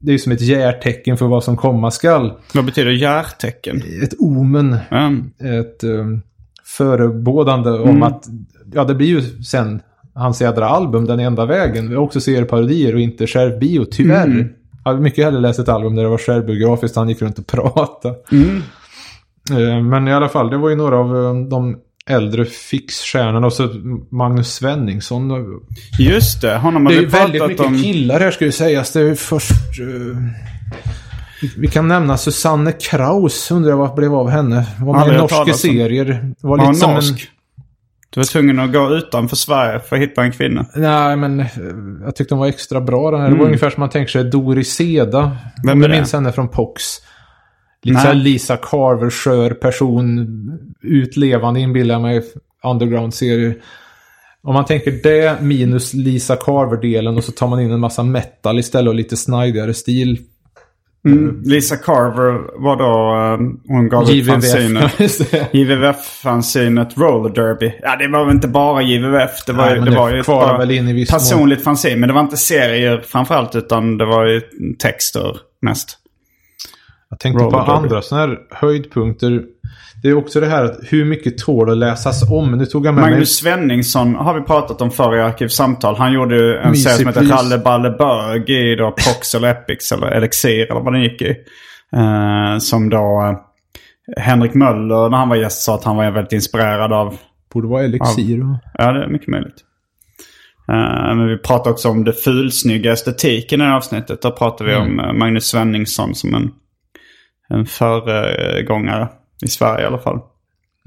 [0.00, 2.32] det är ju som ett järtecken för vad som komma skall.
[2.54, 3.82] Vad betyder järtecken?
[4.02, 4.76] Ett omen.
[4.90, 5.30] Mm.
[5.38, 6.22] Ett um,
[6.64, 8.24] förebådande om att,
[8.72, 9.80] ja det blir ju sen
[10.14, 11.90] hans jädra album Den enda vägen.
[11.90, 14.26] Vi också ser parodier och inte skärp bio, tyvärr.
[14.26, 14.48] Mm.
[14.84, 17.46] Jag hade mycket hellre läst ett album där det var självbiografiskt han gick runt och
[17.46, 18.14] pratade.
[18.32, 18.62] Mm.
[19.50, 21.76] Eh, Men i alla fall, det var ju några av eh, de
[22.10, 23.68] äldre fixstjärnorna och så
[24.10, 25.44] Magnus Svenningsson.
[25.98, 27.82] Just det, honom har Det är vi ju väldigt pratat mycket om.
[27.82, 28.92] killar här ska ju sägas.
[28.92, 29.52] Det är först...
[29.80, 30.16] eh,
[31.42, 34.66] vi- vi kan nämna Susanne Kraus, undrar jag vad blev av henne.
[34.80, 35.52] Var med i norska om.
[35.52, 36.04] serier.
[36.04, 37.04] Det var Var lite som hon en...
[38.14, 40.66] Du var tvungen att gå utanför Sverige för att hitta en kvinna.
[40.74, 41.46] Nej, men eh,
[42.04, 43.30] jag tyckte hon var extra bra den här.
[43.30, 45.18] Det var ungefär som man tänker sig Doris Seda.
[45.18, 45.36] Mm.
[45.64, 45.94] Vem är det?
[45.94, 46.82] minns henne från Pox.
[47.86, 50.28] Såhär Lisa Carver, skör person.
[50.82, 52.22] Utlevande inbillar jag mig.
[52.64, 53.56] Underground-serier.
[54.42, 58.58] Om man tänker det minus Lisa Carver-delen och så tar man in en massa metal
[58.58, 60.18] istället och lite snajdigare stil.
[61.06, 61.42] Mm.
[61.44, 64.92] Lisa Carver var då, eh, hon gav ut fanzinet.
[65.54, 67.72] JVVF-fanzinet Roller Derby.
[67.82, 69.44] Ja, det var väl inte bara JVVF.
[69.46, 72.00] Det var, Nej, ju- det var ju bara väl in i viss personligt fanzin.
[72.00, 74.40] Men det var inte serier framförallt utan det var ju
[74.78, 75.98] texter mest.
[77.10, 77.72] Jag tänkte på Roller derby.
[77.72, 79.42] andra sådana här höjdpunkter.
[80.04, 82.58] Det är också det här att hur mycket tål att läsas om.
[82.58, 83.10] Nu tog jag med mig...
[83.10, 85.96] Magnus Svenningsson har vi pratat om förr i Arkivsamtal.
[85.96, 87.36] Han gjorde en Mysig serie som heter.
[87.36, 91.36] Ralle Balle Bög i då Pox eller Epics eller Elixir eller vad den gick i.
[91.96, 96.32] Eh, som då eh, Henrik Möller när han var gäst sa att han var väldigt
[96.32, 97.16] inspirerad av.
[97.52, 98.38] Borde vara Elixir.
[98.38, 98.58] va?
[98.74, 99.56] Ja, det är mycket möjligt.
[100.68, 104.22] Eh, men vi pratade också om det fulsnygga estetiken i det här avsnittet.
[104.22, 106.50] Då pratade vi om eh, Magnus Svenningsson som en,
[107.48, 109.08] en föregångare.
[109.42, 110.18] I Sverige i alla fall.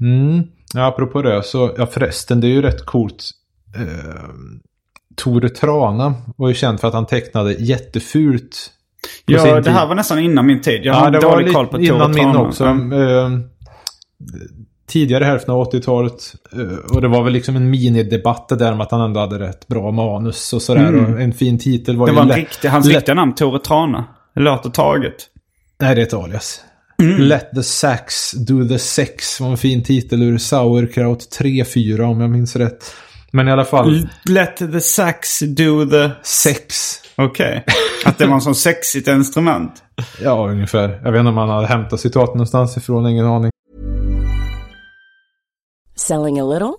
[0.00, 0.42] Mm.
[0.74, 3.30] Ja, apropå det så, ja förresten, det är ju rätt coolt.
[3.76, 4.22] Eh,
[5.16, 8.70] Tore Trana var ju känd för att han tecknade jättefult.
[9.26, 10.80] Ja, det här var nästan innan min tid.
[10.84, 12.40] Jag Ja, har det var dålig lite koll på Tore innan min Trana.
[12.40, 12.64] också.
[12.64, 12.92] Mm.
[12.92, 13.40] Eh,
[14.88, 16.34] tidigare hälften av 80-talet.
[16.52, 19.38] eh, och det var väl liksom en minidebatt det där med att han ändå hade
[19.38, 20.94] rätt bra manus och sådär.
[21.12, 22.16] Och en fin titel var Mm.
[22.16, 24.04] Det ju var en riktig, hans riktiga namn, Tore Trana.
[24.34, 25.14] Det låter taget.
[25.80, 26.60] Nej, det är ett alias.
[27.02, 27.18] Mm.
[27.18, 32.30] Let the sax do the sex var en fin titel ur Sauerkraut 3-4 om jag
[32.30, 32.94] minns rätt.
[33.30, 36.10] Men i alla fall, Let the sax do the...
[36.22, 36.94] sex.
[37.16, 37.64] Okej.
[38.04, 39.82] Att det var en sån sexigt instrument.
[40.22, 41.00] Ja, ungefär.
[41.04, 43.50] Jag vet inte om han hade hämtat citaten någonstans ifrån, ingen aning.
[45.96, 46.74] Selling a little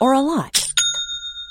[0.00, 0.67] or a lot?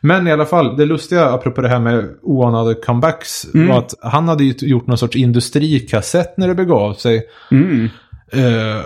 [0.00, 4.28] Men i alla fall, det lustiga apropå det här med oanade comebacks var att han
[4.28, 7.26] hade ju gjort någon sorts industrikassett när det begav sig.
[7.50, 7.84] Mm.
[8.32, 8.84] Eh,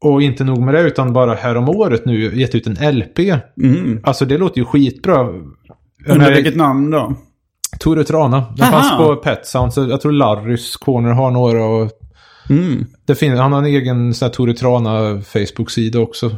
[0.00, 3.18] och inte nog med det, utan bara här om året nu gett ut en LP.
[3.62, 4.00] Mm.
[4.02, 5.14] Alltså det låter ju skitbra.
[6.06, 7.14] Jag Under vilket namn då?
[7.78, 8.44] Tore Trana.
[8.56, 8.72] Den Aha.
[8.72, 11.64] fanns på Pet Sound, så jag tror Larrys Corner har några.
[11.64, 11.90] Och
[12.50, 12.86] Mm.
[13.06, 16.30] det finns, han har en egen sån här Tore Trana Facebook-sida också.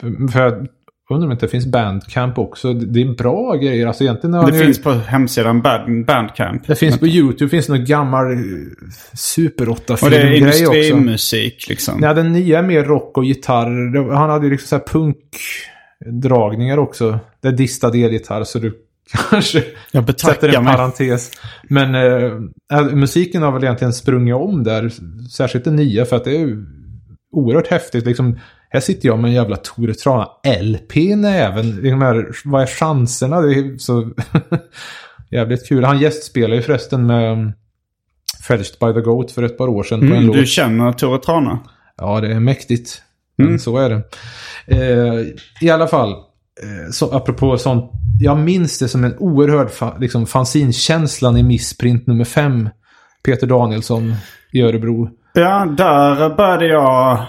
[0.00, 0.66] För, för,
[1.14, 2.72] undrar om det inte finns Bandcamp också.
[2.72, 3.86] Det det är bra grejer.
[3.86, 6.66] Alltså egentligen Det ju- finns på hemsidan Band, Bandcamp.
[6.66, 7.48] det finns på YouTube.
[7.48, 8.38] finns någon gammal eh,
[9.14, 10.74] Super Och det är 8-film-grej också.
[10.74, 12.00] industrimusik liksom.
[12.00, 13.92] Nej, den nya är mer rock och gitarr.
[13.92, 15.10] Det- Han hade ju liksom så här
[16.02, 17.18] punkdragningar också.
[17.40, 18.78] Det är distad elgitarr så du
[19.30, 20.76] kanske Jag sätter en mig.
[20.76, 21.30] parentes.
[21.68, 22.32] Men eh,
[22.78, 24.90] äh, musiken har väl egentligen sprungit om där.
[25.30, 26.64] Särskilt det nya för att det är
[27.32, 28.06] oerhört häftigt.
[28.06, 28.38] Liksom,
[28.72, 30.28] här sitter jag med en jävla Tore Trana
[30.62, 31.82] LP i näven.
[31.82, 33.40] De här, vad är chanserna?
[33.40, 34.10] Det är så
[35.30, 35.84] jävligt kul.
[35.84, 37.52] Han gästspelar ju förresten med um,
[38.48, 40.36] Fetched by the Goat för ett par år sedan på en Mm, låt.
[40.36, 41.58] du känner Tore Trana?
[41.96, 43.02] Ja, det är mäktigt.
[43.36, 43.58] Men Mm.
[43.58, 44.02] så är det.
[44.66, 45.26] Eh,
[45.60, 47.90] I alla fall, eh, så, apropå sånt.
[48.20, 52.68] Jag minns det som en oerhörd fa, liksom, fanzinkänslan i Missprint nummer 5.
[53.24, 54.14] Peter Danielsson
[54.52, 55.08] i Örebro.
[55.34, 57.26] Ja, där började jag...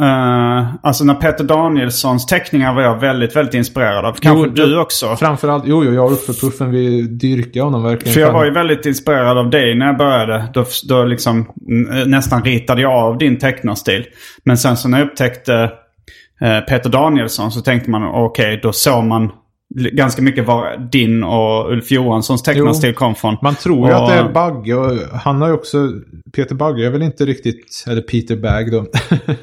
[0.00, 4.12] eh, alltså när Peter Danielssons teckningar var jag väldigt, väldigt inspirerad av.
[4.12, 5.16] Kanske Jo, du också?
[5.16, 8.14] Framförallt, jo, jo, jag och Uffe-Puffen, vi dyrkar honom verkligen.
[8.14, 10.44] För jag var ju väldigt inspirerad av dig när jag började.
[10.54, 11.46] Då, då liksom
[12.06, 14.04] nästan ritade jag av din tecknarstil.
[14.44, 15.54] Men sen så när jag upptäckte
[16.40, 19.32] eh, Peter Danielsson så tänkte man okej, då såg man
[19.92, 23.36] ganska mycket var din och Ulf Johanssons tecknarstil kom från.
[23.42, 25.78] Man tror ju Och- att det är Bagge och han har ju också,
[26.36, 28.86] Peter Bagge är väl inte riktigt, eller Peter Bag då.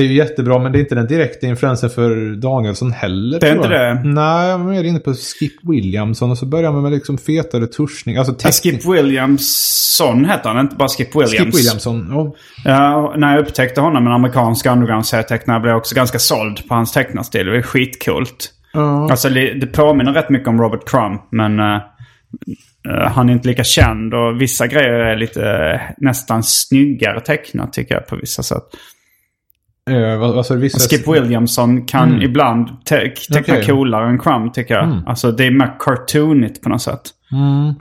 [0.00, 3.40] är ju jättebra men det är inte den direkta influensen för Danielsson heller.
[3.40, 4.02] Det är inte det?
[4.04, 7.66] Nej, jag var mer inne på Skip Williamson och så börjar man med liksom fetare
[7.66, 8.16] tuschning.
[8.16, 8.50] Alltså Ja.
[8.52, 11.32] Skip Williamson hette han, inte bara Skip Williams.
[11.32, 12.08] Skip Williamson.
[12.10, 12.34] Ja.
[12.64, 16.92] Ja, när jag upptäckte honom, en amerikansk underground-serietecknare, blev jag också ganska såld på hans
[16.92, 17.46] tecknarstil.
[17.46, 18.52] Det var skitcoolt.
[18.72, 19.10] Ja.
[19.10, 21.74] Alltså det det påminner rätt mycket om Robert Crumb, men eh,
[22.88, 27.72] eh, han är inte lika känd och vissa grejer är lite eh, nästan snyggare tecknat
[27.72, 28.64] tycker jag på vissa sätt.
[29.90, 30.60] Eh, vad, vad sa du?
[30.60, 30.78] Vissa...
[30.96, 33.66] Skip Williamson kan ibland te- teckna Okej.
[33.66, 35.02] coolare än Crumb tycker jag.
[35.06, 37.00] Alltså det är mer cartoonigt på något sätt.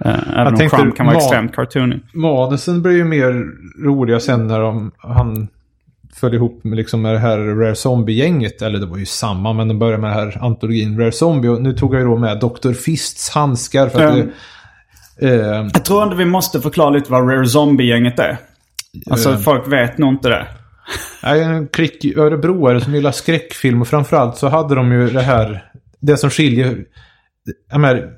[0.05, 2.13] Eh, även om Crumb kan vara extremt cartoonigt.
[2.13, 3.45] Manusen blir ju mer
[3.85, 5.47] roliga sen när de, han
[6.15, 8.61] föll ihop med, liksom med det här Rare Zombie-gänget.
[8.61, 11.47] Eller det var ju samma, men de började med det här antologin Rare Zombie.
[11.47, 12.73] Och nu tog jag ju då med Dr.
[12.73, 13.89] Fists handskar.
[13.89, 14.23] För att Ja.
[15.19, 18.37] det, eh, Jag tror ändå vi måste förklara lite vad Rare Zombie-gänget är.
[19.11, 19.37] Alltså Eh.
[19.37, 20.47] folk vet nog inte det.
[21.71, 26.29] Klick örebroare som gillar skräckfilm och framförallt så hade de ju det här, det som
[26.29, 26.77] skiljer,
[27.71, 28.09] jag menar,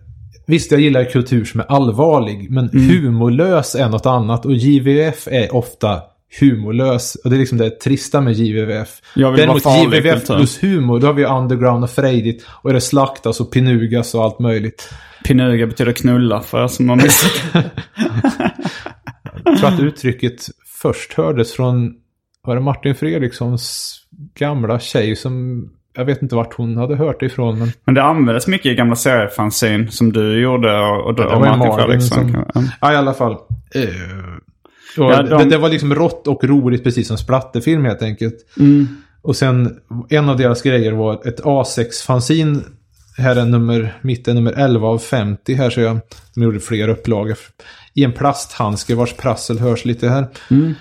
[0.47, 2.89] visst jag gillar kultur som är allvarlig, men Mm.
[2.89, 6.01] humorlös är något annat och JVF är ofta
[6.39, 7.15] humorlös.
[7.15, 9.01] Och det är liksom det trista med JVF.
[9.37, 9.63] Däremot
[9.93, 12.45] JVF plus humor, då har vi underground och frejdigt.
[12.49, 14.89] Och det slaktas och pinugas och allt möjligt.
[15.25, 17.31] Pinuga betyder knulla för er som har missat.
[19.45, 20.45] Jag tror att uttrycket
[20.81, 21.93] först hördes från,
[22.47, 23.95] var det Martin Fredrikssons
[24.39, 28.03] gamla tjej som, jag vet inte vart hon hade hört det ifrån, men Men det
[28.03, 32.31] användes mycket i gamla seriefanzin som du gjorde och, och, det och Martin Fredriksson.
[32.33, 32.45] som...
[32.53, 32.63] Ja.
[32.81, 33.33] Ja, i alla fall.
[34.97, 38.35] Och Ja, de- det, det var liksom rått och roligt, precis som splatterfilm helt enkelt.
[38.59, 38.87] Mm.
[39.21, 39.79] Och sen,
[40.09, 42.63] en av deras grejer var ett A6-fanzin.
[43.17, 45.99] Här är nummer, mitt är nummer 11 av 50 här ser jag.
[46.35, 47.37] De gjorde fler upplagor.
[47.93, 50.27] I en plasthandske vars prassel hörs lite här.
[50.51, 50.73] Mm.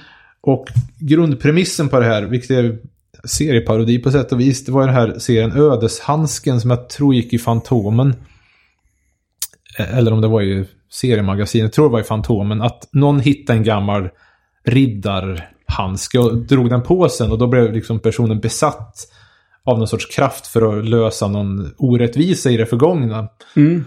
[0.46, 0.66] Och
[0.98, 2.78] grundpremissen på det här, vilket är
[3.24, 7.32] serieparodi på sätt och vis, det var den här serien Ödeshandsken som jag tror gick
[7.32, 8.14] i Fantomen.
[9.78, 13.20] Eh, eller om det var i seriemagasinet, jag tror det var i Fantomen, att någon
[13.20, 14.08] hittade en gammal
[14.64, 18.96] riddarhandske och drog den på sen och då blev liksom personen besatt
[19.64, 23.28] av någon sorts kraft för att lösa någon orättvisa i det förgångna.
[23.56, 23.84] Mm.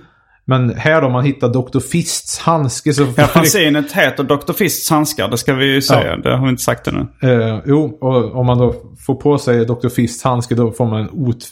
[0.49, 1.79] Men här då man hittar Dr.
[1.79, 3.07] Fists handske så...
[3.17, 4.53] Ja, fanzinet heter Dr.
[4.53, 6.17] Fists handskar, det ska vi ju säga.
[6.17, 7.07] Det har vi inte sagt ännu.
[7.21, 8.75] Eh, jo, och om man då
[9.05, 9.89] får på sig Dr.
[9.89, 11.45] Fists handske då får man en ot,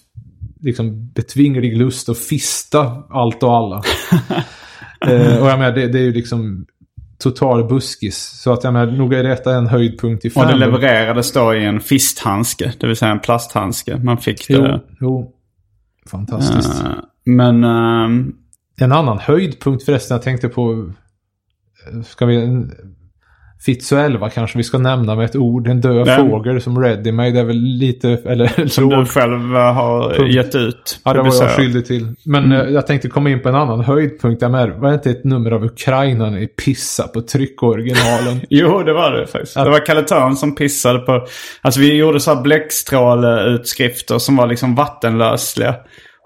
[0.62, 3.76] liksom betvinglig lust att fista allt och alla.
[5.08, 6.66] eh, och jag menar, det, det är ju liksom
[7.20, 8.18] total buskis.
[8.18, 10.60] Så att jag menar, nog är detta en höjdpunkt i Och det fandom.
[10.60, 13.98] levererades då i en fisthandske, det vill säga en plasthandske.
[13.98, 14.82] Man fick Jo, det.
[15.02, 15.32] jo.
[16.12, 16.84] Fantastiskt.
[16.84, 16.92] Eh,
[17.26, 18.34] men ehm,
[18.82, 20.92] En annan höjdpunkt förresten, jag tänkte på...
[22.06, 22.66] Ska vi...
[23.66, 25.68] Fitzo 11 kanske vi ska nämna med ett ord.
[25.68, 26.30] En död Den.
[26.30, 27.32] fågel som Ready Made.
[27.32, 28.10] Det är väl lite...
[28.10, 30.34] Eller som låg- du själv eh, har Punkt.
[30.36, 31.00] gett ut.
[31.04, 32.16] Ja, det var jag skyldig till.
[32.26, 34.42] Men eh, jag tänkte komma in på en annan höjdpunkt.
[34.42, 38.42] Jag med, var det inte ett nummer av Ukraina när ni pissar på tryckoriginalen?
[38.50, 39.54] Jo, det var det faktiskt.
[39.56, 41.28] Det var Kalle Törn som pissade på...
[41.62, 45.76] Alltså vi gjorde så här bläckstråleutskrifter som var liksom vattenlösliga.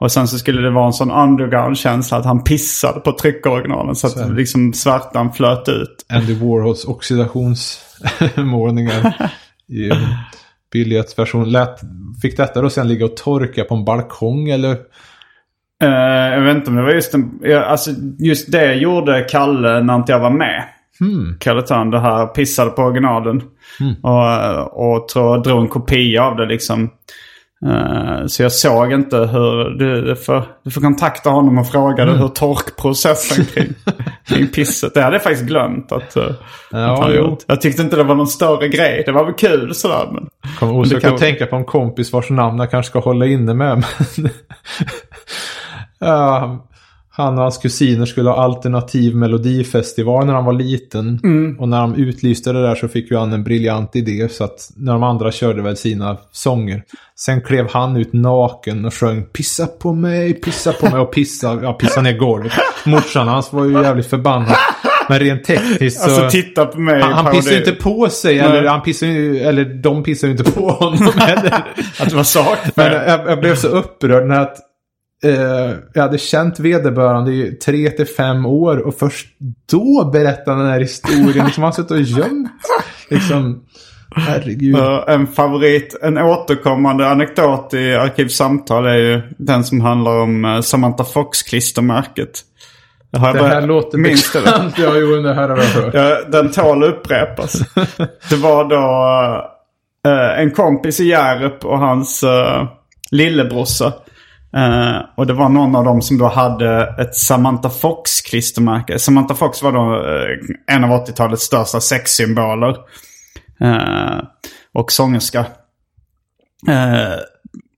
[0.01, 4.07] Och sen så skulle det vara en sån underground-känsla att han pissade på tryckoriginalen så
[4.07, 6.05] att Så liksom svärtan flöt ut.
[6.09, 9.15] Andy Warhols oxidationsmålningar.
[9.69, 9.91] I-
[10.73, 11.51] billighetsversion.
[11.51, 11.79] Lät,
[12.21, 14.71] fick detta då sen ligga och torka på en balkong eller?
[15.83, 19.95] Eh, jag vet inte om det var just en, alltså just det gjorde Kalle när
[19.95, 20.63] inte jag var med.
[20.99, 21.37] Hmm.
[21.39, 23.41] Kalle Törn, det här pissade på originalen.
[24.01, 26.89] Och, och tror, drog en kopia av det liksom.
[27.65, 29.77] Eh, så jag såg inte hur...
[29.77, 33.73] Du, du, får, du får kontakta honom och fråga hur torkprocessen kring,
[34.27, 34.93] kring pisset.
[34.93, 36.23] Det hade jag faktiskt glömt att, uh,
[36.71, 37.39] Ja, att han gjort.
[37.47, 39.03] Jag tyckte inte det var någon större grej.
[39.05, 40.29] Det var väl kul sådär men...
[40.59, 43.53] Kommer osökt kan- att tänka på en kompis vars namn jag kanske ska hålla inne
[43.53, 43.83] med.
[44.17, 44.29] Men
[46.09, 46.67] ja,
[47.13, 51.19] han och hans kusiner skulle ha alternativ melodifestival när han var liten.
[51.59, 54.29] Och när de utlyste det där så fick ju han en briljant idé.
[54.29, 56.83] Så att när de andra körde väl sina sånger.
[57.15, 61.59] Sen klev han ut naken och sjöng Pissa på mig, pissa på mig och pissa,
[61.63, 62.53] ja, pissa ner golvet.
[62.85, 64.55] Morsan hans var ju jävligt förbannad.
[65.09, 66.03] Men rent tekniskt så...
[66.03, 67.01] Alltså titta på mig.
[67.01, 70.31] Han, han pissar ju inte på sig, eller, han pissar ju, eller de pissar ju
[70.31, 71.65] inte på honom heller.
[71.99, 72.57] Att det var sak.
[72.75, 74.57] Men jag, jag blev så upprörd när att
[75.23, 79.27] eh, jag hade känt vederbörande i tre till fem år och först
[79.71, 81.45] då berättade han den här historien.
[81.45, 82.49] liksom, han suttit och gömt.
[83.09, 83.63] Liksom,
[84.15, 84.75] herregud.
[85.07, 91.03] En favorit, en återkommande anekdot i Arkivsamtal är ju den som handlar om uh, Samantha
[91.03, 92.41] Fox-klistermärket.
[93.11, 94.03] Det det här berättat- låter det?
[94.03, 94.77] bekant.
[94.77, 95.93] Ja, jo, det här har jag hört.
[95.93, 97.53] Ja, den tål upprepas.
[98.29, 98.85] Det var då
[100.09, 102.67] eh, en kompis i Hjärup och hans uh,
[103.11, 103.93] lillebrorsa.
[104.57, 108.99] Uh, och det var någon av dem som då hade ett Samantha Fox-klistermärke.
[108.99, 110.37] Samantha Fox var då uh,
[110.71, 112.75] en av 80-talets största sexsymboler.
[113.63, 114.23] Uh,
[114.73, 115.45] och sångerska.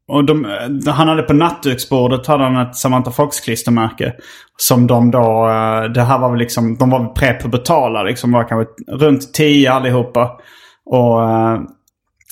[0.08, 0.46] Och de,
[0.88, 4.14] han hade på nattduksbordet hade han ett Samantha Fox-klistermärke.
[4.58, 5.48] Som de då,
[5.94, 8.32] det här var väl liksom, de var väl prepubertala liksom.
[8.32, 10.32] Var kanske runt tio allihopa.
[10.86, 11.20] Och,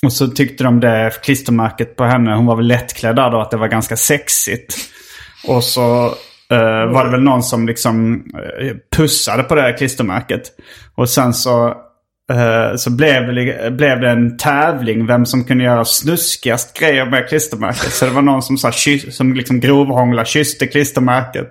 [0.06, 3.50] och så tyckte de det klistermärket på henne, hon var väl lättklädd där då, att
[3.50, 4.76] det var ganska sexigt.
[5.48, 6.04] Och så
[6.50, 8.24] eh, var det väl någon som liksom
[8.60, 10.42] eh, pussade på det här klistermärket.
[10.94, 11.74] Och sen så,
[12.76, 17.92] så blev, det, blev det en tävling vem som kunde göra snuskigast grejer med klistermärket.
[17.92, 21.48] Så det var någon som, så här, som liksom grovhångla kysste klistermärket.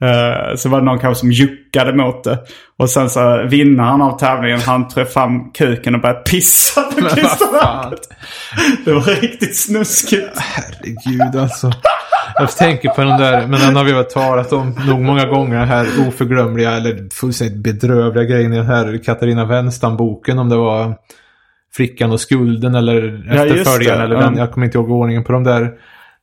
[0.00, 2.38] Eh, så var det någon kanske som juckade mot det.
[2.78, 8.08] Och sen så vinnaren av tävlingen, han tog fram kuken och började pissa på klistermärket.
[8.84, 10.38] Det var riktigt snuskigt.
[10.38, 11.72] Herregud alltså.
[12.38, 15.58] Jag tänker på den där, men den har vi väl talat om nog många gånger.
[15.58, 20.38] Den här oförglömliga eller fullständigt bedrövliga grejen i den här Katarina Wenstam-boken.
[20.38, 20.94] Om det var
[21.74, 24.02] Flickan och skulden eller Ja, efterföljaren.
[24.02, 25.72] Eller den, jag kommer inte ihåg ordningen på de där.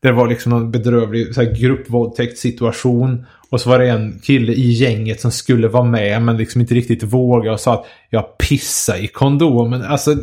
[0.02, 3.26] Det var liksom någon bedrövlig så här, gruppvåldtäktssituation.
[3.50, 6.74] Och så var det en kille i gänget som skulle vara med men liksom inte
[6.74, 9.82] riktigt vågade och sa att jag pissar i kondomen.
[9.82, 10.16] Alltså...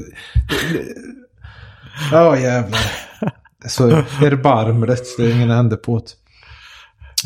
[2.13, 3.08] Ja jävlar.
[3.67, 3.89] Så
[4.23, 5.17] erbarmligt.
[5.19, 6.05] Det är ingen ände på det.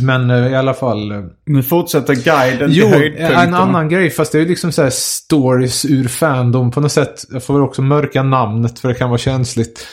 [0.05, 1.13] Men eh, i alla fall.
[1.13, 2.87] eh, Nu fortsätter guiden Jo,
[3.19, 4.11] en annan grej.
[4.11, 7.23] Fast det är liksom så här stories ur fandom på något sätt.
[7.31, 9.87] Jag får också mörka namnet för det kan vara känsligt.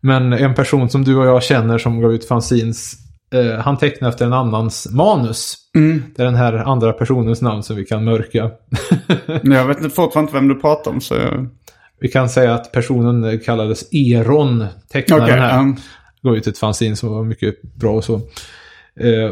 [0.00, 2.92] Men en person som du och jag känner som gav ut fanzines.
[3.34, 5.56] Eh, han tecknar efter en annans manus.
[6.16, 8.50] Det är den här andra personens namn som vi kan mörka.
[9.42, 11.14] Jag vet fortfarande inte vem du pratar om så...
[11.14, 11.48] jag-
[12.00, 14.66] vi kan säga att personen kallades Eron.
[14.88, 15.60] Tecknaren Okej, här.
[15.60, 15.76] um,
[16.22, 18.20] gav ut ett fanzine som var mycket bra och så.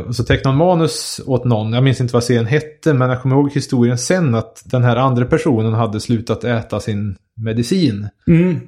[0.06, 1.72] Och så tecknade manus åt någon.
[1.72, 4.96] Jag minns inte vad serien hette, men jag kommer ihåg historien sen att den här
[4.96, 8.08] andra personen hade slutat äta sin medicin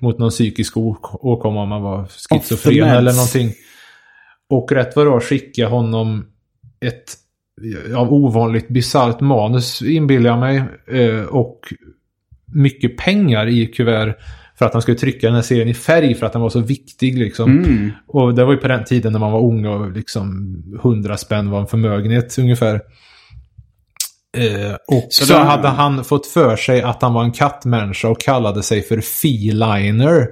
[0.00, 3.52] mot någon psykisk åkomma om man var schizofren eller någonting.
[4.50, 6.26] Och rätt vad det var skickade honom
[6.80, 7.14] ett
[7.96, 10.62] av ovanligt bisarrt manus inbillar jag mig.
[11.00, 11.60] Eh, och
[12.52, 14.14] mycket pengar i kuvert
[14.58, 16.60] för att han skulle trycka den här serien i färg för att den var så
[16.60, 17.50] viktig liksom.
[17.64, 17.90] mm.
[18.06, 21.50] Och det var ju på den tiden när man var ung och liksom 100 spänn
[21.50, 22.74] var en förmögenhet ungefär.
[24.36, 28.08] Eh, och Så så, då- hade han fått för sig att han var en kattmänniska
[28.08, 30.26] och kallade sig för feliner.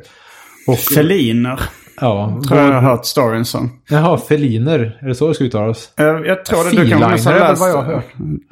[0.66, 1.60] Och, Feliner.
[2.00, 3.70] Ja, Tror jag har hört storyn som.
[3.88, 4.98] Jaha, feliner.
[5.02, 5.98] Är det så det ska uttalas?
[5.98, 6.70] Eh, Jag tror det.
[6.70, 8.04] Du kan Feliner nästan är väl läsa vad jag har hört.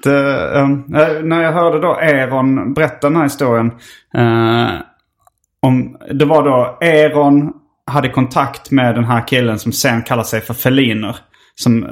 [0.02, 0.58] det.
[0.60, 3.66] eh, när jag hörde då Eron berätta den här historien.
[4.14, 4.70] eh,
[5.62, 7.52] om, det var då Eron
[7.86, 11.16] hade kontakt med den här killen som sen kallar sig för Feliner.
[11.54, 11.86] Som,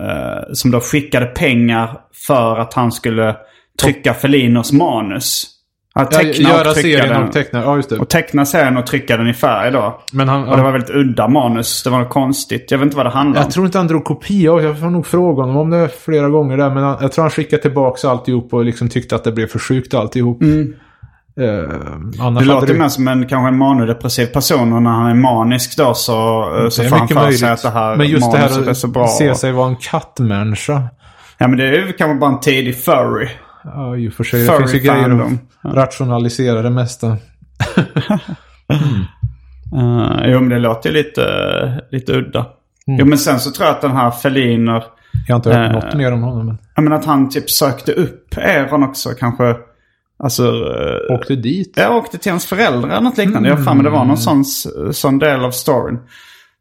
[0.53, 3.37] som då skickade pengar för att han skulle
[3.83, 5.47] trycka Feliners manus.
[5.95, 7.23] Att Ja, teckna göra och trycka serien den.
[7.27, 7.61] och teckna.
[7.63, 7.97] Ja, just det.
[7.99, 10.01] Och teckna serien och trycka den i färg då.
[10.13, 11.83] Men han, Och det var väldigt udda manus.
[11.83, 12.71] Det var något konstigt.
[12.71, 13.45] Jag vet inte vad det handlade om.
[13.45, 14.61] Jag tror inte han drog kopia.
[14.61, 16.71] Jag får nog fråga honom om det flera gånger där.
[16.71, 19.59] Men han, jag tror han skickade tillbaka alltihop och liksom tyckte att det blev för
[19.59, 20.43] sjukt alltihop.
[20.43, 20.73] Mm.
[22.21, 25.77] Annars Det låter mer som en, kanske en manodepressiv person och när han är manisk
[25.77, 26.13] då så,
[26.71, 28.75] så det är får han för sig att det här Men just det är här
[28.75, 29.05] så bra.
[29.05, 30.83] att se sig vara en kattmänniska.
[31.39, 33.29] Ja men det är ju kanske bara en tidig furry.
[33.65, 34.47] Ja, i och för sig.
[34.47, 37.17] Det finns ju grejer att rationalisera det mesta.
[39.75, 41.25] Uh, jo men det låter ju lite,
[41.91, 42.47] lite udda.
[42.87, 43.01] Mm.
[43.01, 44.85] Jo men sen så tror jag att den här Feliner,
[45.27, 45.73] Jag har inte hört Eh.
[45.85, 46.47] något mer om honom.
[46.47, 49.57] Men jag menar att han typ sökte upp Eron också kanske.
[50.23, 50.45] Alltså...
[50.45, 51.75] eh, åkte dit.
[51.77, 53.49] Jag åkte till hans föräldrar eller något liknande.
[53.49, 54.45] Jag har för mig det var någon sån,
[54.93, 55.99] sån del av storyn.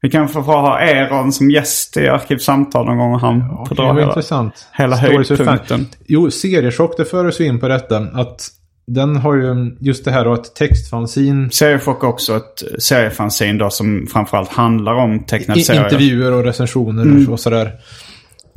[0.01, 3.81] Vi kan få, få ha Eron som gäst i Arkivsamtal någon gång han får det
[3.81, 4.67] dra hela, intressant.
[4.77, 5.87] hela höjdpunkten.
[6.07, 7.97] Jo, seriechock, det för oss in på detta.
[7.97, 8.47] Att
[8.87, 11.51] den har ju just det här och ett textfanzin.
[11.51, 15.83] Seriechock också ett seriefanzin då som framförallt handlar om tecknade serier.
[15.83, 17.29] intervjuer och recensioner Mm.
[17.29, 17.71] och sådär.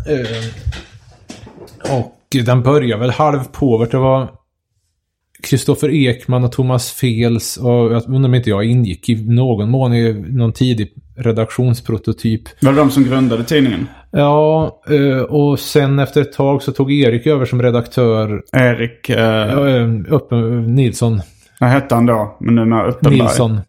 [0.08, 3.90] Eh, och den börjar väl halvpåvert.
[3.90, 4.30] Det var
[5.42, 9.94] Kristoffer Ekman och Thomas Fels och jag undrar om inte jag ingick i någon mån
[9.94, 12.42] i någon tidig redaktionsprototyp.
[12.62, 13.86] Var det de som grundade tidningen?
[14.10, 18.42] Ja, eh, och sen efter ett tag så tog Erik över som redaktör.
[18.52, 20.34] Erik, eh, Eh, Uppe,
[20.66, 21.20] Nilsson.
[21.60, 22.36] vad hette han då?
[22.40, 23.20] Men nu med Uppenberg.
[23.20, 23.60] Nilsson.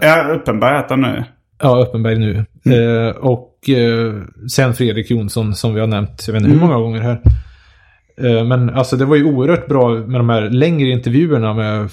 [0.00, 1.24] Ja, Uppenberg heter han nu.
[1.62, 2.44] Ja, Uppenberg nu.
[2.74, 4.14] Eh, och eh,
[4.50, 7.20] sen Fredrik Jonsson som vi har nämnt, jag vet inte hur många gånger här.
[8.22, 11.88] Eh, men alltså det var ju oerhört bra med de här längre intervjuerna med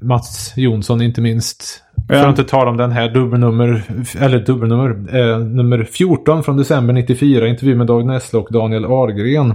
[0.00, 1.82] Mats Jonsson inte minst.
[2.08, 2.14] Ja.
[2.14, 3.82] För att inte tala om den här dubbelnummer,
[4.20, 9.54] eller dubbelnummer, eh, nummer 14 från december 94, intervju med Dag Nessle och Daniel Ahlgren.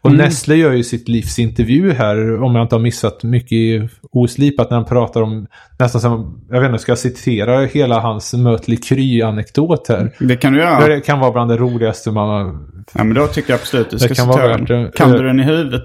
[0.00, 4.70] Och Nessle gör ju sitt livs intervju här, om jag inte har missat mycket oslipat,
[4.70, 5.46] när han pratar om
[5.78, 10.10] nästan som, jag vet inte, ska jag citera hela hans Mötley Kry-anekdot här?
[10.18, 10.86] Det kan du göra.
[10.88, 12.58] Det kan vara bland det roligaste man har...
[12.94, 14.84] Ja, men då tycker jag absolut du ska Det kan citera vara den.
[14.84, 14.94] värt.
[14.96, 15.82] Kan Eh, du den i huvudet?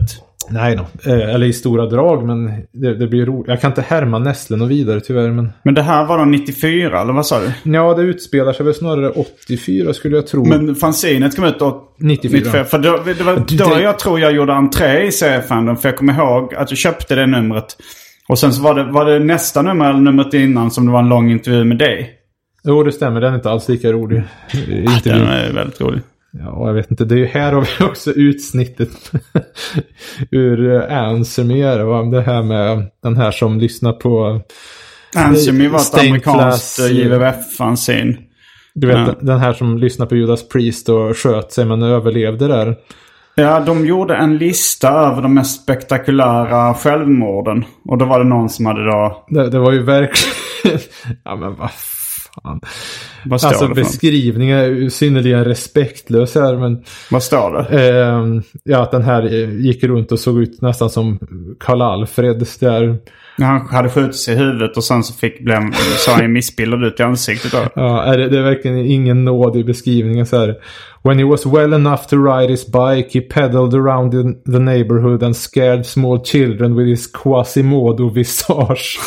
[0.50, 1.12] Nej då.
[1.12, 3.48] Eh, eller i stora drag, men det, det blir roligt.
[3.48, 5.50] Jag kan inte härma Nessle något vidare tyvärr, men...
[5.64, 7.72] Men det här var då 94, eller vad sa du?
[7.72, 10.46] Ja, det utspelar sig väl snarare 84 skulle jag tro.
[10.46, 12.40] Men fanzinet kom ut då 94.
[12.40, 12.64] 94.
[12.66, 15.78] För då, det var Du, då det- jag tror jag gjorde entré i seriefandom.
[15.78, 17.78] För jag kommer ihåg att jag köpte det numret.
[18.28, 21.00] Och sen så var det, var det nästa nummer eller numret innan som det var
[21.00, 22.10] en lång intervju med dig.
[22.64, 23.22] Jo, det stämmer.
[23.22, 24.18] Den är inte alls lika rolig.
[24.18, 24.24] Eh,
[25.04, 26.02] Den är väldigt rolig.
[26.34, 27.06] Ja, jag vet inte.
[27.06, 29.12] Det är ju här har vi också utsnittet
[30.32, 31.44] ur uh, Answer
[31.78, 32.04] det, va?
[32.04, 34.42] Det här med den här som lyssnar på...
[35.16, 38.18] Answer Me var ett amerikanskt eh, JVF-fanzin.
[38.74, 39.06] Du vet, Ja.
[39.06, 42.76] den- den här som lyssnar på Judas Priest och sköt sig men överlevde där.
[43.36, 47.66] Ja, de gjorde en lista över de mest spektakulära självmorden.
[47.86, 49.26] Och då var det någon som hade då...
[49.30, 50.80] Det, det var ju verkligen...
[51.24, 51.70] ja, men vad
[52.36, 52.62] fan.
[53.26, 56.84] Vad står Alltså det beskrivningen är synnerligen respektlös här, men...
[57.12, 58.00] Vad står det?
[58.02, 61.20] ehm, ja, att den här eh, gick runt och såg ut nästan som
[61.60, 62.98] Karl Alfred där.
[63.38, 65.62] Han hade skjutit sig i huvudet och sen så fick, blev,
[65.98, 67.58] så han missbildad ut i ansiktet då.
[67.76, 70.56] Ja, det, det är verkligen ingen nåd i beskrivningen så här.
[71.04, 75.24] When he was well enough to ride his bike he pedaled around in the neighborhood
[75.24, 79.00] and scared small children with his Quasimodo visage.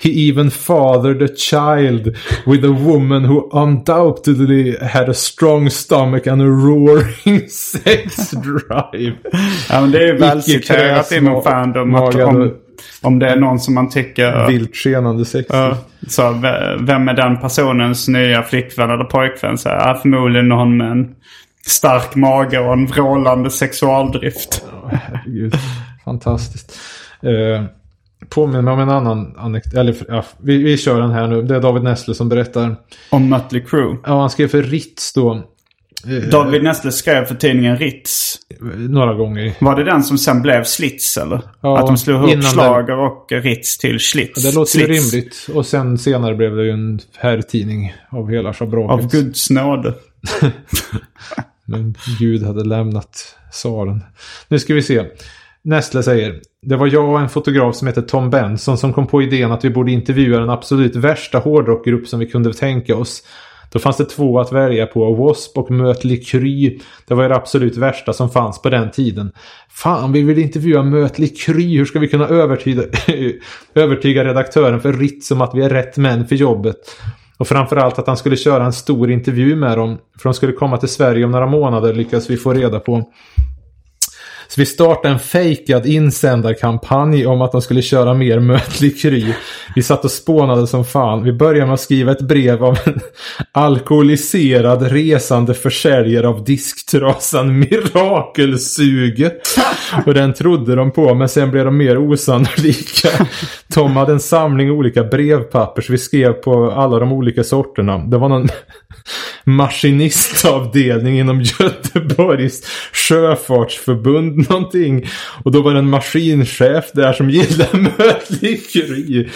[0.00, 2.16] He even fathered a child
[2.46, 9.16] with a woman who undoubtedly had a strong stomach and a roaring sex drive.
[9.68, 11.90] Ja, men det är ju välciterat inom Fandom.
[11.90, 12.54] Magad om,
[13.04, 14.46] om det är någon som man tycker...
[14.46, 15.46] Vilt skenande sex.
[15.52, 15.78] Ja,
[16.08, 16.32] så
[16.80, 19.58] vem är den personens nya flickvän eller pojkvän?
[19.58, 21.14] Så här, förmodligen någon med en
[21.66, 24.64] stark mage och en vrålande sexualdrift.
[24.90, 25.54] Herregud.
[26.04, 26.78] Fantastiskt.
[27.22, 27.64] Eh,
[28.28, 29.74] påminner om en annan anekdot.
[29.74, 31.42] Eller ja, vi, vi kör den här nu.
[31.42, 32.76] Det är David Nessle som berättar.
[33.10, 33.96] Om Mötley Crüe.
[34.06, 35.34] Ja, han skrev för Ritz då.
[36.06, 38.36] Eh, David Nessle skrev för tidningen Ritz.
[38.76, 39.54] Några gånger.
[39.60, 41.40] Var det den som sen blev Slitz eller?
[41.60, 44.42] Ja, att de slog ihop Schlager och Ritz till Schlitz.
[44.42, 45.12] Det låter ju Slitz.
[45.12, 45.46] rimligt.
[45.54, 49.12] Och sen senare blev det ju en herrtidning av hela Av schabraket.
[49.12, 49.94] Guds nåde.
[51.64, 54.04] Men Gud hade lämnat salen.
[54.48, 55.04] Nu ska vi se.
[55.62, 56.40] Nestle säger.
[56.62, 59.64] Det var jag och en fotograf som heter Tom Benson som kom på idén att
[59.64, 63.22] vi borde intervjua den absolut värsta hårdrockgrupp som vi kunde tänka oss.
[63.74, 65.10] Då fanns det två att välja på.
[65.10, 65.60] W.A.S.P.
[65.60, 66.80] och Mötley Crüe.
[67.08, 69.32] Det var ju det absolut värsta som fanns på den tiden.
[69.68, 71.78] Fan, vi vill intervjua Mötley Crüe.
[71.78, 72.82] Hur ska vi kunna övertyga,
[73.74, 76.76] övertyga redaktören för Ritz om att vi är rätt män för jobbet?
[77.36, 79.98] Och framförallt att han skulle köra en stor intervju med dem.
[80.18, 83.10] För de skulle komma till Sverige om några månader lyckades vi få reda på.
[84.48, 89.34] Så vi startade en fejkad insändarkampanj om att de skulle köra mer Mötley Kry.
[89.74, 91.22] Vi satt och spånade som fan.
[91.22, 93.00] Vi började med att skriva ett brev av en
[93.52, 99.48] alkoholiserad resande försäljare av disktrasan Mirakelsuget.
[100.06, 103.08] Och den trodde de på men sen blev de mer osannolika.
[103.74, 107.98] Tom hade en samling olika brevpapper så vi skrev på alla de olika sorterna.
[107.98, 108.48] Det var någon
[109.44, 115.06] maskinistavdelning inom Göteborgs sjöfartsförbund någonting.
[115.44, 119.28] Och då var det en maskinchef där som gillade mötlikeri.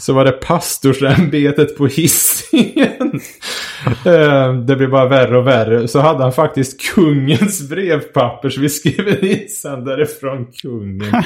[0.00, 3.20] Så var det pastorsämbetet på Hisingen.
[4.04, 5.88] Eh, det blev bara värre och värre.
[5.88, 11.22] Så hade han faktiskt kungens brevpapper så vi skrev en insändare från kungen.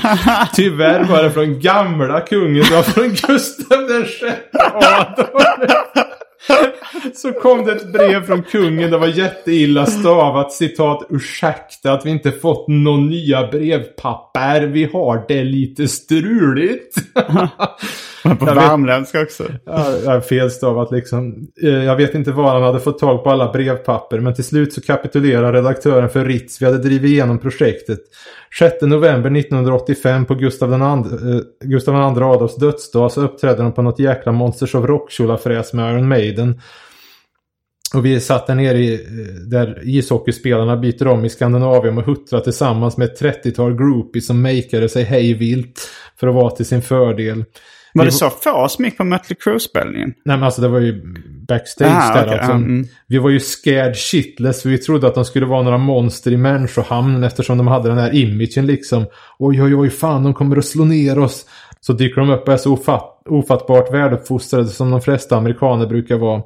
[0.54, 2.64] Tyvärr var det från gamla kungen.
[2.64, 6.15] Det var från Gustav den sjätte Adolf.
[7.14, 8.90] Så kom det ett brev från kungen.
[8.90, 10.52] Det var jätteilla stavat.
[10.52, 11.06] Citat.
[11.10, 14.60] Ursäkta att vi inte fått några nya brevpapper.
[14.60, 16.96] Vi har det lite struligt.
[18.38, 19.44] På värmländska också.
[20.04, 21.48] Ja, felstavat liksom.
[21.62, 24.20] Eh, Jag vet inte var han hade fått tag på alla brevpapper.
[24.20, 26.62] Men till slut så kapitulerade redaktören för Ritz.
[26.62, 27.98] Vi hade drivit igenom projektet.
[28.58, 33.82] 6 november 1985 på Gustav II, eh, Gustav II Adolfs dödsdag så uppträdde de på
[33.82, 36.60] något jäkla Monsters of Rock-kjolafräs med Iron Maiden.
[37.94, 42.40] Och vi satt där nere i, eh, där ishockeyspelarna byter om i Skandinavien och huttrar
[42.40, 45.88] tillsammans med ett 30-tal groupies som makeade sig hej vilt
[46.20, 47.44] för att vara till sin fördel.
[47.96, 50.14] Var Vi det så få som gick på Mötley Crüe-spelningen?
[50.24, 51.02] Nej men alltså det var ju
[51.48, 52.52] backstage Ah, där okej, alltså.
[52.52, 52.86] mm.
[53.06, 56.36] Vi var ju scared shitless för vi trodde att de skulle vara några monster i
[56.36, 59.06] människohamn eftersom de hade den här imagen liksom.
[59.38, 61.46] Oj oj oj fan de kommer att slå ner oss.
[61.80, 66.16] Så dyker de upp och är så ofatt, ofattbart väluppfostrade som de flesta amerikaner brukar
[66.16, 66.42] vara.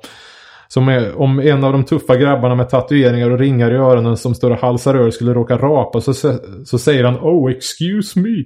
[0.68, 4.34] Som är, om en av de tuffa grabbarna med tatueringar och ringar i öronen som
[4.34, 6.14] står och halsar öl skulle råka rapa så,
[6.64, 8.44] så säger han Oh excuse me.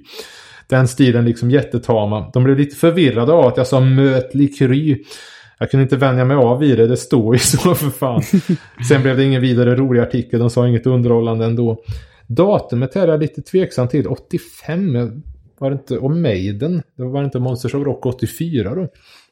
[0.67, 2.29] Den stilen liksom jättetama.
[2.33, 5.03] De blev lite förvirrade av att jag sa Mötley Kry.
[5.57, 6.87] Jag kunde inte vänja mig av vid det.
[6.87, 8.21] Det står ju så för fan.
[8.89, 10.39] Sen blev det ingen vidare rolig artikel.
[10.39, 11.83] De sa inget underhållande ändå.
[12.27, 14.07] Datumet är jag lite tveksam till.
[14.07, 15.21] 85
[15.57, 15.97] var det inte.
[15.97, 16.83] Och Maiden.
[16.97, 18.87] Det var inte Monsters of Rock 84 då.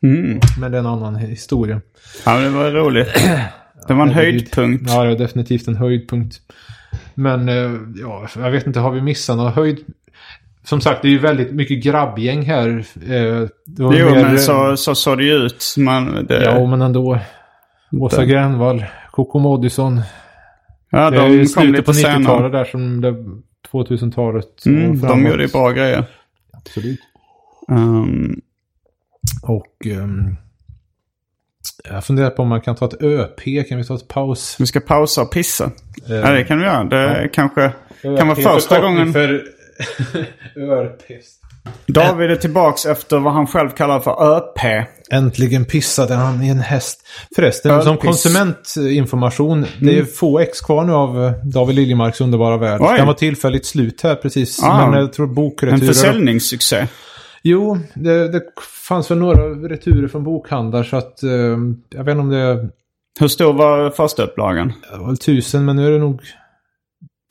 [0.07, 0.39] Mm.
[0.59, 1.81] Men det är en annan historia.
[2.25, 3.07] Ja, men det var roligt.
[3.87, 4.83] Det var en höjdpunkt.
[4.87, 6.35] Ja, det är definitivt en höjdpunkt.
[7.13, 7.71] Men eh,
[8.01, 9.77] ja, jag vet inte, har vi missat någon höjd?
[10.65, 12.67] Som sagt, det är ju väldigt mycket grabbgäng här.
[12.69, 13.49] Eh, det
[13.79, 15.75] Jo, mer- men så, så såg det ju ut.
[15.77, 17.19] Man, det, Ja, men ändå.
[17.91, 20.01] Åsa Den- Grönvall, Coco Moodysson.
[20.89, 22.49] ja, Det är de slutet på lite 90-talet senare.
[22.49, 23.15] där som det
[23.71, 24.65] 2000-talet.
[24.65, 26.05] Mm, de gjorde ju bra grejer.
[26.57, 26.99] Absolut.
[27.71, 28.41] Um,
[29.43, 30.35] Och ehm,
[31.89, 33.67] jag funderar på om man kan ta ett ÖP.
[33.69, 34.55] Kan vi ta ett paus?
[34.59, 35.65] vi ska pausa och pissa.
[36.09, 36.83] Eh, Ja, det kan vi göra.
[36.83, 37.71] Det kanske
[38.17, 39.13] kan vara första gången.
[39.13, 39.43] För
[40.57, 41.39] örpist.
[41.87, 44.85] David är tillbaks efter vad han själv kallar för ÖP.
[45.11, 47.07] Äntligen pissade han i en häst.
[47.35, 47.87] Förresten, Ölpiss.
[47.87, 49.65] som konsumentinformation.
[49.81, 52.81] Det är få ex kvar nu av David Liljemarks underbara värld.
[52.81, 52.97] Oj.
[52.97, 54.63] Den var tillfälligt slut här precis.
[54.63, 54.89] Ah.
[54.89, 55.87] Men jag tror En bokreturer...
[55.87, 56.87] försäljningssuccé.
[57.41, 58.41] Jo, det, det
[58.87, 61.23] fanns väl några returer från bokhandlar så att...
[61.23, 61.29] Eh,
[61.89, 62.69] jag vet inte om det...
[63.19, 64.73] Hur stor var första upplagan?
[64.91, 66.21] Det var väl tusen men nu är det nog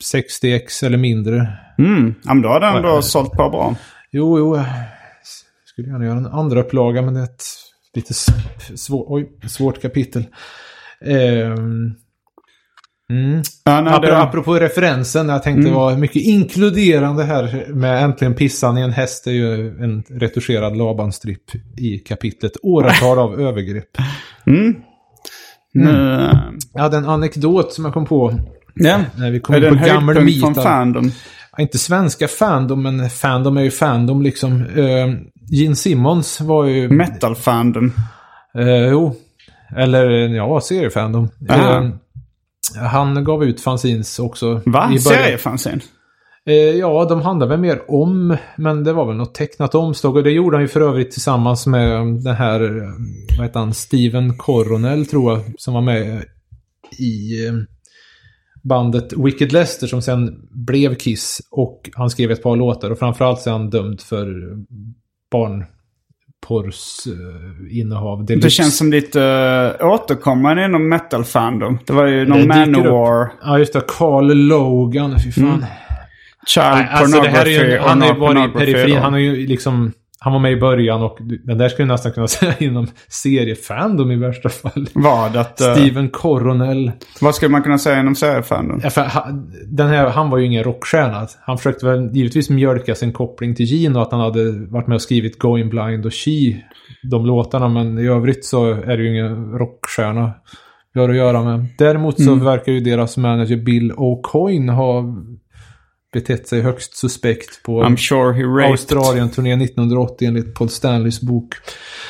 [0.03, 1.47] 60 ex eller mindre.
[1.77, 3.75] Mm, ja, men då har den ändå sålt på bra.
[4.11, 4.55] Jo, jo.
[4.57, 4.65] Jag
[5.65, 7.43] skulle gärna göra en andra upplaga men det är ett
[7.93, 8.13] lite
[8.75, 10.23] svår, oj, svårt kapitel.
[11.05, 11.93] Ehm,
[13.09, 13.41] mm.
[13.63, 15.73] Ja, nej, Apropå, apropå referensen, jag tänkte Mm.
[15.73, 19.23] vara mycket inkluderande här med Äntligen pissan i en häst.
[19.23, 23.97] Det är ju en retuscherad Laban-stripp i kapitlet Åratal av övergrepp.
[24.47, 24.75] mm.
[25.73, 26.37] Nu, eh,
[26.73, 28.39] Jag hade en anekdot som jag kom på
[28.73, 28.99] ja.
[29.15, 30.63] när vi kom Är det på en gammal höjdpunkt från meet.
[30.63, 31.11] fandom?
[31.57, 34.65] Ja, inte svenska fandom, men fandom är ju fandom liksom.
[34.65, 35.15] Uh,
[35.49, 36.89] Gene Simmons var ju...
[36.89, 37.91] Metal-fandom.
[38.57, 39.15] Eh, jo.
[39.77, 41.29] Eller ja, seriefandom.
[41.49, 41.89] Eh,
[42.77, 44.61] han gav ut fanzines också.
[44.65, 44.97] Va?
[44.99, 45.81] Seriefanzine?
[46.45, 50.15] Eh, ja, de handlar väl mer om, men det var väl något tecknat omslag.
[50.15, 52.59] Och det gjorde han ju för övrigt tillsammans med den här,
[53.37, 56.23] vad heter han, Steven Coronel tror jag, som var med
[56.99, 57.33] i
[58.63, 61.41] bandet Wicked Lester som sen blev Kiss.
[61.51, 64.53] Och han skrev ett par låtar och framförallt så är han dömd för
[67.07, 68.25] eh, innehav.
[68.25, 69.21] Det känns som ditt uh,
[69.79, 71.79] återkommande inom metal-fandom.
[71.85, 73.81] Det var ju någon Manowar, Ja, just det.
[73.87, 75.65] Carl Logan, fy fan.
[76.47, 78.97] Child Nej, alltså det här är Pornography ju, han har ju varit i pornography periferin.
[78.97, 79.91] Han har ju liksom...
[80.23, 84.11] han var med i början och den där skulle jag nästan kunna säga inom seriefandom
[84.11, 84.87] i värsta fall.
[84.93, 85.35] Vad?
[85.35, 86.91] Att, eh, Steven Coronel.
[87.21, 88.79] vad skulle man kunna säga inom seriefandom?
[88.83, 91.27] Ja, för han, den här, han var ju ingen rockstjärna.
[91.41, 94.95] Han försökte väl givetvis mjölka sin koppling till Gene och att han hade varit med
[94.95, 96.61] och skrivit Going Blind och She.
[97.03, 100.31] De låtarna, men i övrigt så är det ju ingen rockstjärna
[100.93, 101.65] vi har att göra med.
[101.77, 105.03] Däremot så verkar ju deras manager Bill O'Coin ha
[106.13, 108.67] betett sig högst suspekt på I'm sure.
[108.67, 111.55] Australien-turnén 1980 enligt Paul Stanleys bok.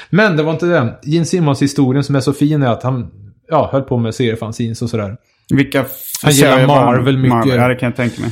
[0.09, 0.99] Men det var inte det.
[1.03, 3.11] Gene Simmons historien som är så fin är att han
[3.47, 5.17] ja, höll på med seriefanzines och sådär.
[5.49, 5.85] Vilka
[6.23, 6.67] Han gillar?
[6.67, 7.29] Marvel mycket.
[7.29, 8.31] Marvel, ja, det kan jag tänka mig.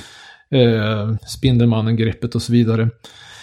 [0.63, 2.89] Eh, Spindelmannen-greppet och så vidare.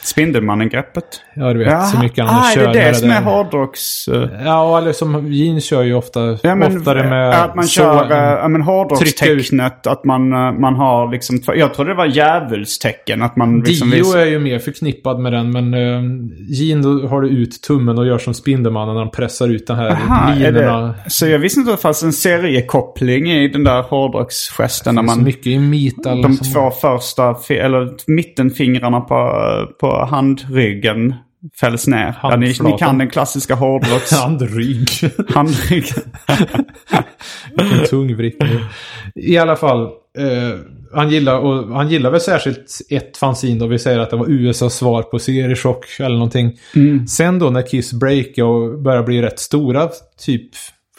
[0.03, 1.05] Spindelmannen-greppet.
[1.35, 4.09] Ja, du vet, så mycket han ah, kör är det det som är hårdrocks...
[4.09, 7.45] eh, Ja, eller som Gene kör ju ofta, Ja, men, oftare med...
[7.45, 9.87] Att man så- kör äh, ja, men hårdrockstecknet.
[9.87, 11.41] Att man, eh, man har liksom...
[11.55, 13.23] Jag trodde det var djävulstecken.
[13.23, 16.03] Att man liksom Dio är ju mer förknippad med den, men uh,
[16.49, 19.77] Gene då har du ut tummen och gör som Spindelmannen när han pressar ut den
[19.77, 20.95] här Aha, linorna.
[21.05, 24.95] det, så jag visste inte att det fanns en seriekoppling i den där hårdrocksgesten.
[24.95, 26.23] Det så man, mycket i metal.
[26.23, 29.17] de som- två första, eller mittenfingrarna på,
[29.81, 31.15] på handryggen
[31.61, 32.19] fälls ner.
[32.23, 34.13] Ja, ni, ni kan den klassiska hårdrocks...
[34.21, 34.89] Handrygg.
[35.29, 36.03] handryggen.
[37.57, 38.61] en tungvrickning.
[39.15, 39.83] I alla fall.
[40.19, 40.59] Eh,
[40.93, 44.31] han, gillar, och han gillar väl särskilt ett fanzine då vi säger att det var
[44.31, 46.59] USAs svar på seriechock eller någonting.
[47.09, 50.51] Sen då när Kiss breakade och började bli rätt stora, typ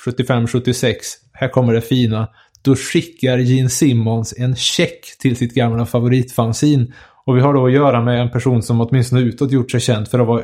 [0.05, 0.95] 75-76,
[1.33, 2.27] här kommer det fina.
[2.61, 6.93] Då skickar Gene Simmons en check till sitt gamla favoritfanzin.
[7.25, 10.07] Och vi har då att göra med en person som åtminstone utåt gjort sig känd
[10.07, 10.43] för att vara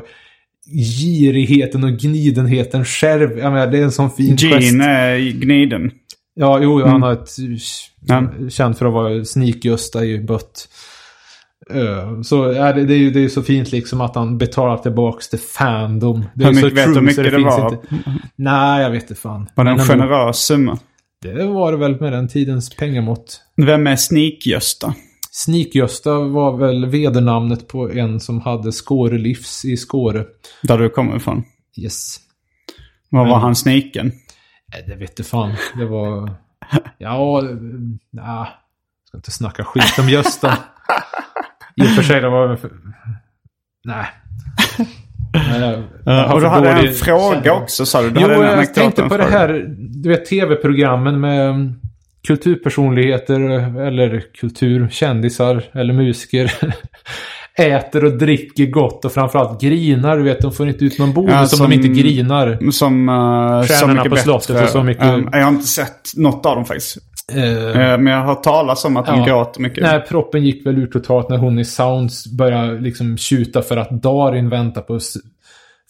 [1.00, 3.38] girigheten och gnidenheten själv.
[3.38, 4.62] Jag menar, det är en sån fin gest.
[4.62, 5.92] Gene är gniden.
[6.36, 7.30] Ja, jo, han har ett...
[8.08, 8.24] Ja.
[8.50, 10.68] Känd för att vara sneak-Gösta i bött.
[12.24, 14.78] Så ja, det, det, är ju, det är ju så fint liksom att han betalar
[14.78, 16.26] tillbaks till fandom.
[16.36, 17.74] Det är Hur så mycket vet du hur så mycket det finns var?
[17.74, 17.88] Inte.
[18.36, 19.50] Nej, jag vet inte fan.
[19.56, 20.80] Var det en generös summa?
[21.22, 23.42] Det var det väl med den tidens pengamått.
[23.58, 24.94] Vem är Sneak-Gösta?
[25.36, 30.26] Sneak-Gösta var väl vedernamnet på en som hade Skåre Livs i Skåre.
[30.64, 31.44] Där du kommer ifrån.
[31.78, 32.18] Yes.
[33.10, 34.12] Vad var han sniken?
[34.74, 35.54] Nej, det vet du fan.
[35.78, 36.32] Det var...
[36.98, 37.44] Ja.
[38.12, 38.48] Jag
[39.08, 40.48] ska inte snacka skit om Gösta.
[41.76, 42.60] I och för sig, det var...
[43.84, 44.06] Nej.
[45.34, 48.10] Nej, har och du hade en fråga också sa du?
[48.10, 51.74] du Jo, jag tänkte på det här, du vet tv-programmen med
[52.28, 53.40] kulturpersonligheter
[53.88, 56.54] eller kulturkändisar eller musiker.
[57.58, 60.18] Äter och dricker gott och framförallt grinar.
[60.18, 62.72] Du vet, de får inte ut någon bonus Ja, om som- de inte grinar.
[62.72, 66.56] Som uh, Stjärnorna på slottet och Så mycket- Um, jag har inte sett något av
[66.56, 66.98] dem faktiskt.
[67.34, 69.26] Eh, men jag har talas om att de Ja.
[69.26, 69.84] gråter mycket.
[69.84, 73.90] Nej, proppen gick väl ur totalt när hon i Sounds började liksom tjuta för att
[74.02, 75.00] Darin väntar på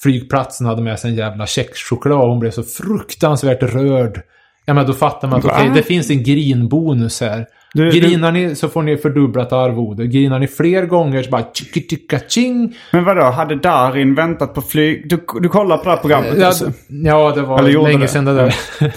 [0.03, 4.21] flygplatsen hade med sig en jävla kexchoklad och hon blev så fruktansvärt rörd.
[4.65, 7.45] Ja, men då fattar man att okej, det finns en grinbonus här.
[7.73, 10.07] Du- Grinar ni så får ni fördubblat arvode.
[10.07, 15.09] Grinar ni fler gånger så bara tjicka ching Men vadå, hade Darin väntat på flyg...
[15.09, 16.71] Du, du kollar på det här programmet ja, alltså?
[16.89, 18.07] ja, det var länge det.
[18.07, 18.55] sedan det där.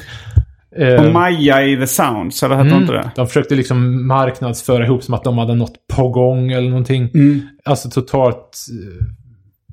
[0.78, 2.80] Och Eh, Maja i The Sounds, eller hette Mm.
[2.80, 3.10] inte det?
[3.16, 7.10] De försökte liksom marknadsföra ihop som att de hade något på gång eller någonting.
[7.14, 7.40] Mm.
[7.64, 9.06] Alltså totalt eh,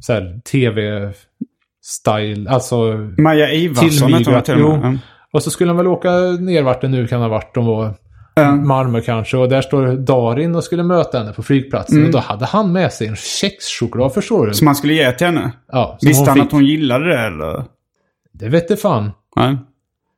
[0.01, 2.49] så här tv-style.
[2.49, 2.75] Alltså,
[3.17, 4.97] Maja Ivarsson hette hon till och med.
[5.36, 5.38] Mm.
[5.38, 6.09] och så skulle de väl åka
[6.39, 7.53] ner vart det nu kan ha varit.
[7.55, 7.93] De var
[8.38, 8.51] Ja.
[8.55, 9.38] Malmö kanske.
[9.38, 11.95] Och där står Darin och skulle möta henne på flygplatsen.
[11.97, 12.07] Mm.
[12.07, 14.53] Och då hade han med sig en kexchoklad, förstår du?
[14.53, 15.51] Som man skulle ge till henne?
[15.71, 16.45] ja, Visste han fick.
[16.45, 17.63] att hon gillade det eller?
[18.33, 19.11] Det vet det fan.
[19.36, 19.57] Nej.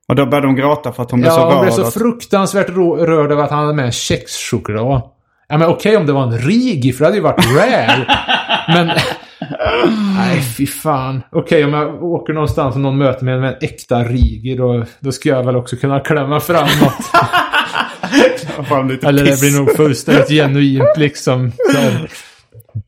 [0.08, 1.62] Och då började hon gråta för att hon blev så Ja, hon rörd.
[1.62, 5.02] blev så fruktansvärt rörd över att han hade med en kexchoklad.
[5.50, 8.06] Ja, men okej om det var en Rigi, för det hade ju varit rare.
[8.68, 8.92] men...
[10.16, 11.24] Nej, fy fan.
[11.32, 15.12] Okej, om jag åker någonstans och någon möter mig med en äkta Rigi, då, då
[15.12, 17.06] ska jag väl också kunna klämma fram något.
[18.68, 21.52] Fan, Eller det blir nog fullständigt genuint liksom.
[21.76, 22.10] Här,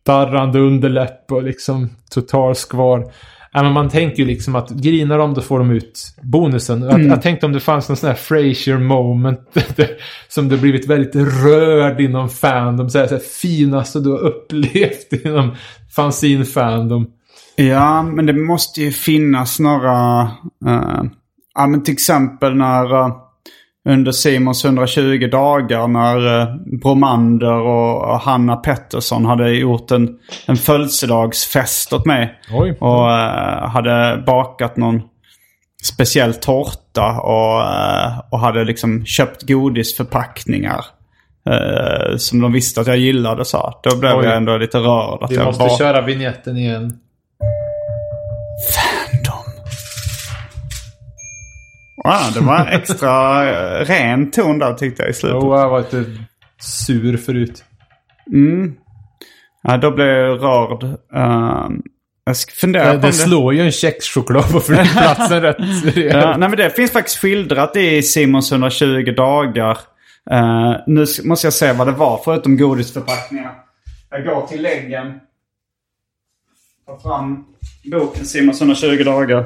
[0.06, 3.12] darrande underläpp och liksom total skvar.
[3.54, 6.82] Men man tänker ju liksom att grinar de då får de ut bonusen.
[6.82, 9.58] Jag, jag tänkte om det fanns någon sån här Frasier moment.
[10.28, 12.90] som det blivit väldigt rörd inom fandom.
[12.90, 15.56] Så här, så här, finaste du har upplevt inom
[15.96, 17.08] fanzine fandom.
[17.56, 20.22] Ja, men det måste ju finnas några...
[20.66, 21.04] eh,
[21.56, 22.94] ja, men till exempel när...
[22.94, 23.29] eh,
[23.90, 30.18] under Simons 120 dagar när uh, Bromander och, Hanna Pettersson hade gjort en,
[30.48, 32.40] en födelsedagsfest åt mig.
[32.52, 32.78] Oj.
[32.80, 35.02] Och eh, hade bakat någon
[35.84, 40.86] speciell tårta och, eh, och hade liksom köpt godisförpackningar.
[41.50, 43.74] eh, som de visste att jag gillade så.
[43.84, 44.26] Då blev Oj.
[44.26, 45.24] jag ändå lite rörd.
[45.24, 47.00] Att Vi jag måste bak- köra vignetten igen.
[52.10, 55.40] Wow, det var extra eh, ren ton där tyckte jag i slutet.
[55.42, 56.06] Jo, jag var lite
[56.62, 57.64] sur förut.
[59.62, 60.84] Ja, då blev jag rörd.
[61.16, 61.82] Ehm,
[62.26, 63.14] jag ska fundera Det, på det det...
[63.14, 65.58] slår ju en kexchoklad på flygplatsen rätt
[65.96, 69.78] Ja, nej, men det finns faktiskt skildrat i Simons 120 dagar.
[70.32, 73.54] Eh, nu måste jag se vad det var förutom godisförpackningar.
[74.10, 75.20] Jag går till läggen.
[76.86, 77.46] Tar fram
[77.92, 79.46] boken Simons 120 dagar.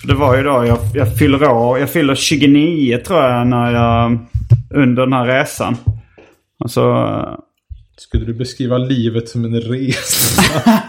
[0.00, 1.78] För det var ju då jag, jag fyller år.
[1.78, 4.18] Jag fyller 29 tror jag när jag...
[4.74, 5.76] Under den här resan.
[6.64, 6.80] Alltså...
[6.80, 7.34] eh,
[7.96, 10.42] Skulle du beskriva livet som en resa?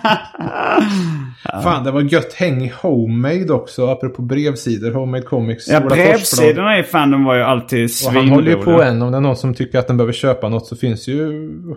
[1.64, 4.92] Fan, det var gött häng i Homemade också, apropå brevsidor.
[4.92, 5.68] Homemade Comics.
[5.68, 8.88] Ja, brevsidorna i Fandom var ju alltid Och han håller ju på svinroliga.
[8.90, 9.02] än.
[9.02, 11.26] Om det är någon som tycker att den behöver köpa något så finns ju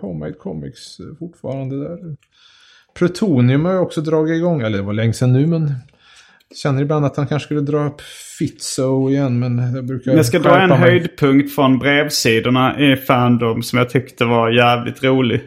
[0.01, 1.97] Homemade Comics fortfarande där.
[2.95, 4.61] Plutonium har ju också dragit igång.
[4.61, 5.73] Eller det var länge sedan nu men...
[6.55, 8.01] Känner ibland att han kanske skulle dra upp
[8.39, 10.77] Fitzo igen men jag brukar Jag ska dra en mig.
[10.79, 15.41] höjdpunkt från brevsidorna i Fandom som jag tyckte var jävligt rolig.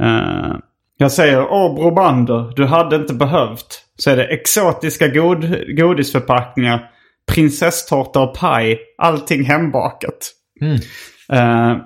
[0.00, 0.56] Eh,
[0.98, 3.82] jag säger Åh Brobander, du hade inte behövt.
[3.98, 5.46] Så är det exotiska god
[5.76, 6.90] godisförpackningar,
[7.32, 10.32] prinsesstårta och paj, allting hembakat.
[11.32, 11.76] Eh,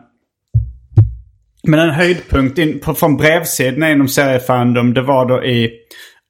[1.63, 5.71] men en höjdpunkt in, på, från brevsidorna inom seriefandom det var då i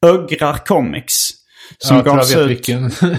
[0.06, 1.30] Ögrar Comics.
[1.78, 2.68] Som Ja, gavs ut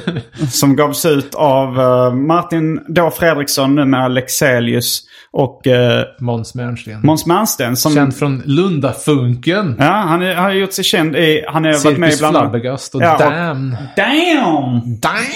[0.52, 5.02] som gavs ut av eh, Martin då Fredriksson, numera Lexelius
[5.34, 5.74] och uh,
[6.20, 7.00] Måns Mernsten.
[7.04, 7.78] Måns Mernsten.
[7.78, 9.76] Som, Känd från Lundafunken.
[9.80, 11.46] Ja, han är- han har gjort sig känd i...
[11.48, 12.36] Han har varit med ibland...
[12.38, 13.76] Flabbergast och Ja, och- Damn.
[13.96, 15.32] Damn!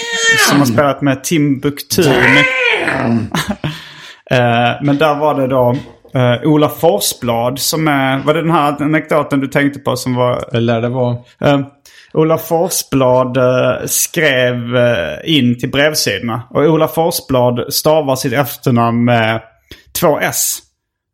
[0.48, 2.02] Som har spelat med Timbuktu.
[4.30, 5.76] Eh, men där var det då
[6.16, 8.18] uh, Ola Forsblad som är...
[8.18, 10.44] Var det den här anekdoten du tänkte på som var...
[10.52, 11.12] Det lär det vara.
[11.44, 11.66] Uh,
[12.16, 16.42] Ola Forsblad eh, skrev eh, in till brevsidorna.
[16.50, 19.42] Och Ola Forsblad stavar sitt efternamn med
[20.00, 20.58] två S.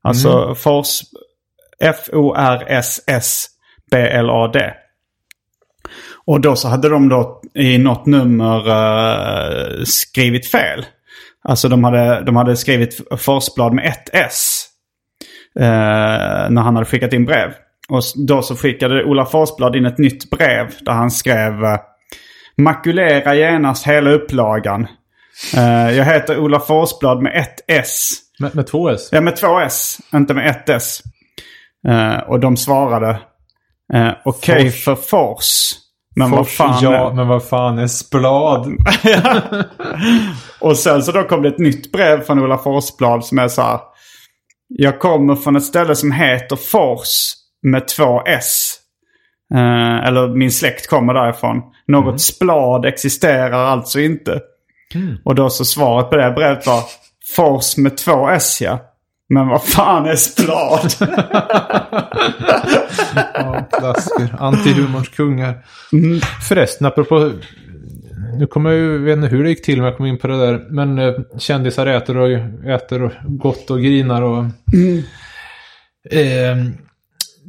[0.02, 1.00] Alltså Fors...
[1.80, 4.74] F-O-R-S-S-B-L-A-D.
[6.26, 10.86] Och då så hade de då i något nummer eh, skrivit fel.
[11.44, 14.66] Alltså de hade, de hade skrivit Forsblad med ett S.
[15.60, 17.52] Eh, när han hade skickat in brev.
[17.88, 21.76] Och då så skickade Ola Forsblad in ett nytt brev där han skrev eh,
[22.56, 24.86] Makulera genast hela upplagan.
[25.56, 28.10] Eh, jag heter Ola Forsblad med ett S.
[28.38, 29.08] Med, med två S.
[29.12, 29.98] Ja, med två S.
[30.14, 31.02] Inte med ett S.
[31.88, 33.18] Eh, och de svarade
[34.24, 34.84] okej Fors.
[34.84, 35.72] för Fors.
[36.16, 38.66] Men vad fan ja, är- men vad fan är splad?
[40.60, 43.62] Och sen så då kom det ett nytt brev från Ola Forsblad som är så
[43.62, 43.80] här.
[44.68, 47.32] Jag kommer från ett ställe som heter Fors
[47.62, 48.78] med två S.
[49.54, 51.62] Eh, eller min släkt kommer därifrån.
[51.86, 54.40] Något splad existerar alltså inte.
[55.24, 56.82] Och då så svaret på det brevet var
[57.36, 58.78] Fors med två S ja.
[59.28, 60.92] Men vad fan är splad?
[63.34, 64.36] Ja, klassiker.
[64.38, 65.64] Antihumorns kungar.
[65.92, 66.20] Mm.
[66.48, 67.32] Förresten, apropå...
[68.38, 70.28] Nu kommer jag ju, vet inte hur det gick till, men jag kom in på
[70.28, 70.66] det där.
[70.70, 72.30] Men eh, kändisar äter och
[72.66, 74.44] äter och gott och grinar och...
[74.74, 75.02] Mm.
[76.10, 76.72] Eh,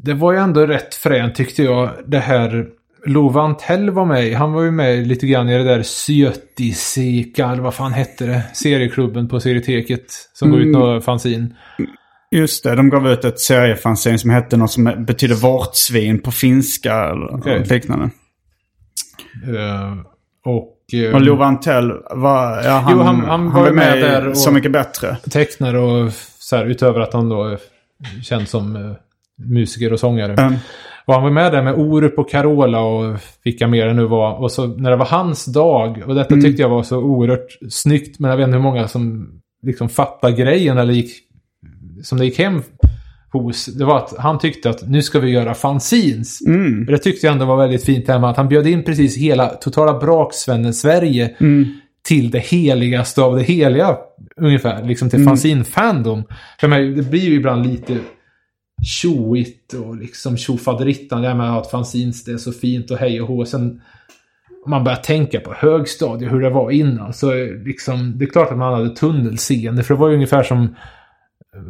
[0.04, 1.90] det var ju ändå rätt fränt tyckte jag.
[2.06, 2.66] Det här
[3.06, 4.34] Love Antell var med.
[4.34, 8.44] Han var ju med lite grann i det där Syötisika, eller vad fan hette det?
[8.54, 10.06] Serieklubben på Serieteket.
[10.34, 10.80] Som går ut Mm.
[10.82, 11.54] några fanzin.
[12.32, 16.94] Just det, de gav ut ett seriefanzine som hette något som betyder vårtsvin på finska
[16.94, 18.10] eller något liknande.
[19.48, 19.94] Eh,
[20.46, 20.78] och...
[20.94, 24.12] eh, Och Love Antell var, ja, han, Jo, han- han var var ju med med,
[24.12, 25.18] där och- Så mycket bättre.
[25.32, 27.60] tecknare och så här, utöver att han då är
[28.24, 28.92] känd som eh,
[29.38, 30.34] musiker och sångare.
[30.34, 30.54] Mm.
[31.06, 34.42] Och han var med där med Orup och Carola och vilka mer det nu var.
[34.42, 38.20] Och så när det var hans dag, och detta tyckte jag var så oerhört snyggt,
[38.20, 39.30] men jag vet inte hur många som
[39.66, 41.12] liksom fattade grejen eller gick,
[42.04, 42.64] som det gick hem
[43.32, 43.66] hos.
[43.66, 46.40] Det var att han tyckte att nu ska vi göra fanzines.
[46.88, 49.50] Och det tyckte jag ändå var väldigt fint med att han bjöd in precis hela
[49.50, 51.36] totala braksvännen Sverige
[52.08, 53.98] till det heligaste av det heliga.
[54.42, 56.24] Ungefär, liksom till fanzine-fandom.
[56.60, 57.98] För mig, det blir ju ibland lite
[58.82, 61.22] tjoigt och liksom tjofaderittan.
[61.22, 63.46] Det här med att fanzines det är så fint och hej och hå.
[63.46, 63.82] Sen
[64.66, 67.14] om man börjar tänka på högstadiet, hur det var innan.
[67.14, 67.34] Så
[67.66, 69.84] liksom, det är klart att man hade tunnelseende.
[69.84, 70.76] För det var ju ungefär som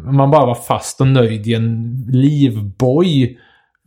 [0.07, 3.39] om man bara var fast och nöjd i en livboj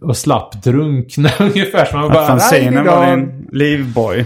[0.05, 1.84] och slapp drunkna ungefär.
[1.84, 4.24] Så man bara, fanzinen "Nej, var idag." din livboy.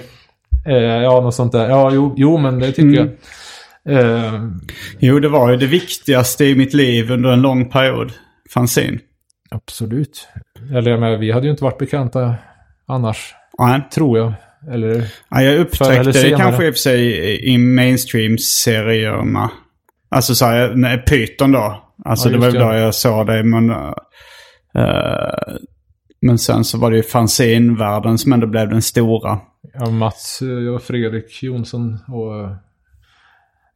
[0.66, 1.68] Eh, ja, något sånt där.
[1.68, 3.08] Ja, jo, jo men det tycker jag.
[3.98, 4.44] Eh,
[4.98, 8.12] Jo, det var ju det viktigaste i mitt liv under en lång period.
[8.54, 8.98] Fanzin.
[9.50, 10.28] absolut.
[10.76, 12.34] Eller jag menar, vi hade ju inte varit bekanta
[12.86, 13.34] annars.
[13.58, 13.88] Nej.
[13.94, 14.32] Tror jag.
[14.72, 15.04] Eller?
[15.30, 19.50] Ja, jag upptäckte det kanske i och för sig i- mainstream-serierna.
[20.10, 21.82] Alltså så här, nej, Python då.
[22.04, 22.58] Alltså Ja, det var det.
[22.58, 23.42] då jag såg det.
[23.44, 25.54] Men, eh,
[26.22, 29.38] men sen så var det ju fanzine-världen som ändå blev den stora.
[29.74, 32.56] Ja, Mats eh, och Fredrik Jonsson och eh,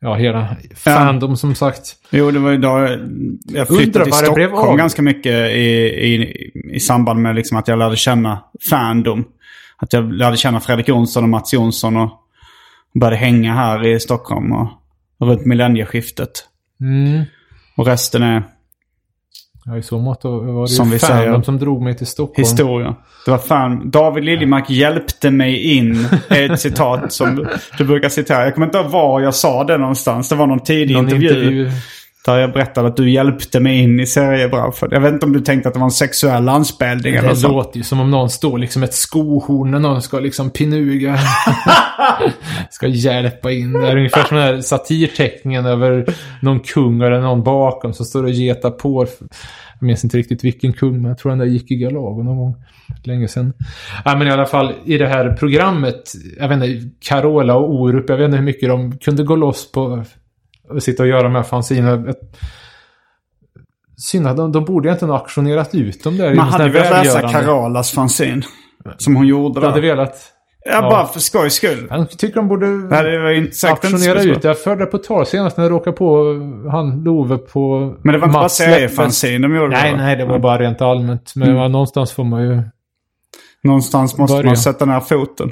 [0.05, 1.97] ja, hela fandom som sagt.
[2.11, 2.99] Jo, det var ju då
[3.45, 5.65] jag- flyttade till Stockholm ganska mycket i,
[6.05, 9.25] i, i samband med liksom att jag lärde känna fandom.
[9.77, 12.11] Att jag lärde känna Fredrik Jonsson och Mats Jonsson och
[12.95, 14.69] började hänga här i Stockholm och,
[15.19, 16.31] och runt millennieskiftet.
[16.81, 17.25] Mm.
[17.77, 18.43] Och resten är
[19.67, 21.43] Ja, i så mått var det Som ju vi fandom säger.
[21.43, 22.43] som drog mig till Stockholm.
[22.49, 22.95] historia.
[23.25, 27.47] Det var fan, David Liljemark hjälpte mig in, ett citat som
[27.79, 28.45] du brukar citera.
[28.45, 30.29] Jag kommer inte ihåg var jag sa det någonstans.
[30.29, 31.29] Det var någon tidig Någon intervju.
[31.29, 31.71] intervju.
[32.25, 34.89] Där jag berättade att du hjälpte mig in i seriebranschen.
[34.91, 37.49] Jag vet inte om du tänkte att det var en sexuell anspelning eller Det så.
[37.49, 41.19] låter ju som om någon står liksom ett skohorn när någon ska liksom pinuga.
[42.71, 43.73] ska hjälpa in.
[43.73, 46.07] Det är ungefär som den här satirteckningen över
[46.43, 49.07] någon kung eller någon bakom som står och getar på.
[49.81, 52.37] Jag minns inte riktigt vilken kung, men jag tror den där gick i Galago någon
[52.39, 52.55] gång.
[53.05, 53.53] Länge sedan.
[54.05, 58.09] Ja, men i alla fall i det här programmet, jag vet inte, Carola och Orup,
[58.09, 60.05] jag vet inte hur mycket de kunde gå loss på
[60.81, 62.15] sitta och göra de här fanzine.
[63.97, 66.35] Synd att de, de borde egentligen ha auktionerat ut dem där.
[66.35, 67.29] Man hade velat läsa.
[67.29, 68.43] Carolas fanzine.
[68.97, 69.89] Som hon gjorde Jag hade där.
[69.89, 70.31] velat.
[70.67, 71.87] Ja, bara för skojs skull.
[71.91, 74.49] Jag tycker de borde Nej, det auktionera ut det.
[74.49, 76.25] Jag förde på tal senast när jag råkade på
[76.71, 80.25] han Love på Men det var inte bara Mats seriefanzine de gjorde Nej, nej, det
[80.25, 81.33] var bara rent allmänt.
[81.37, 81.61] Men Mm.
[81.61, 82.63] ja, någonstans får man ju...
[83.63, 84.47] Någonstans måste Börja.
[84.47, 85.51] man sätta ner foten.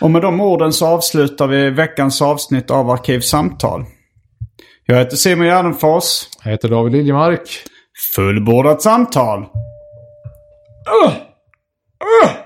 [0.00, 3.84] Och med de orden så avslutar vi veckans avsnitt av Arkivsamtal.
[4.86, 6.28] Jag heter Simon Gärdenfors.
[6.44, 7.48] Jag heter David Liljemark.
[8.14, 9.40] Fullbordat samtal.
[9.40, 11.12] Uh!
[12.24, 12.45] Uh!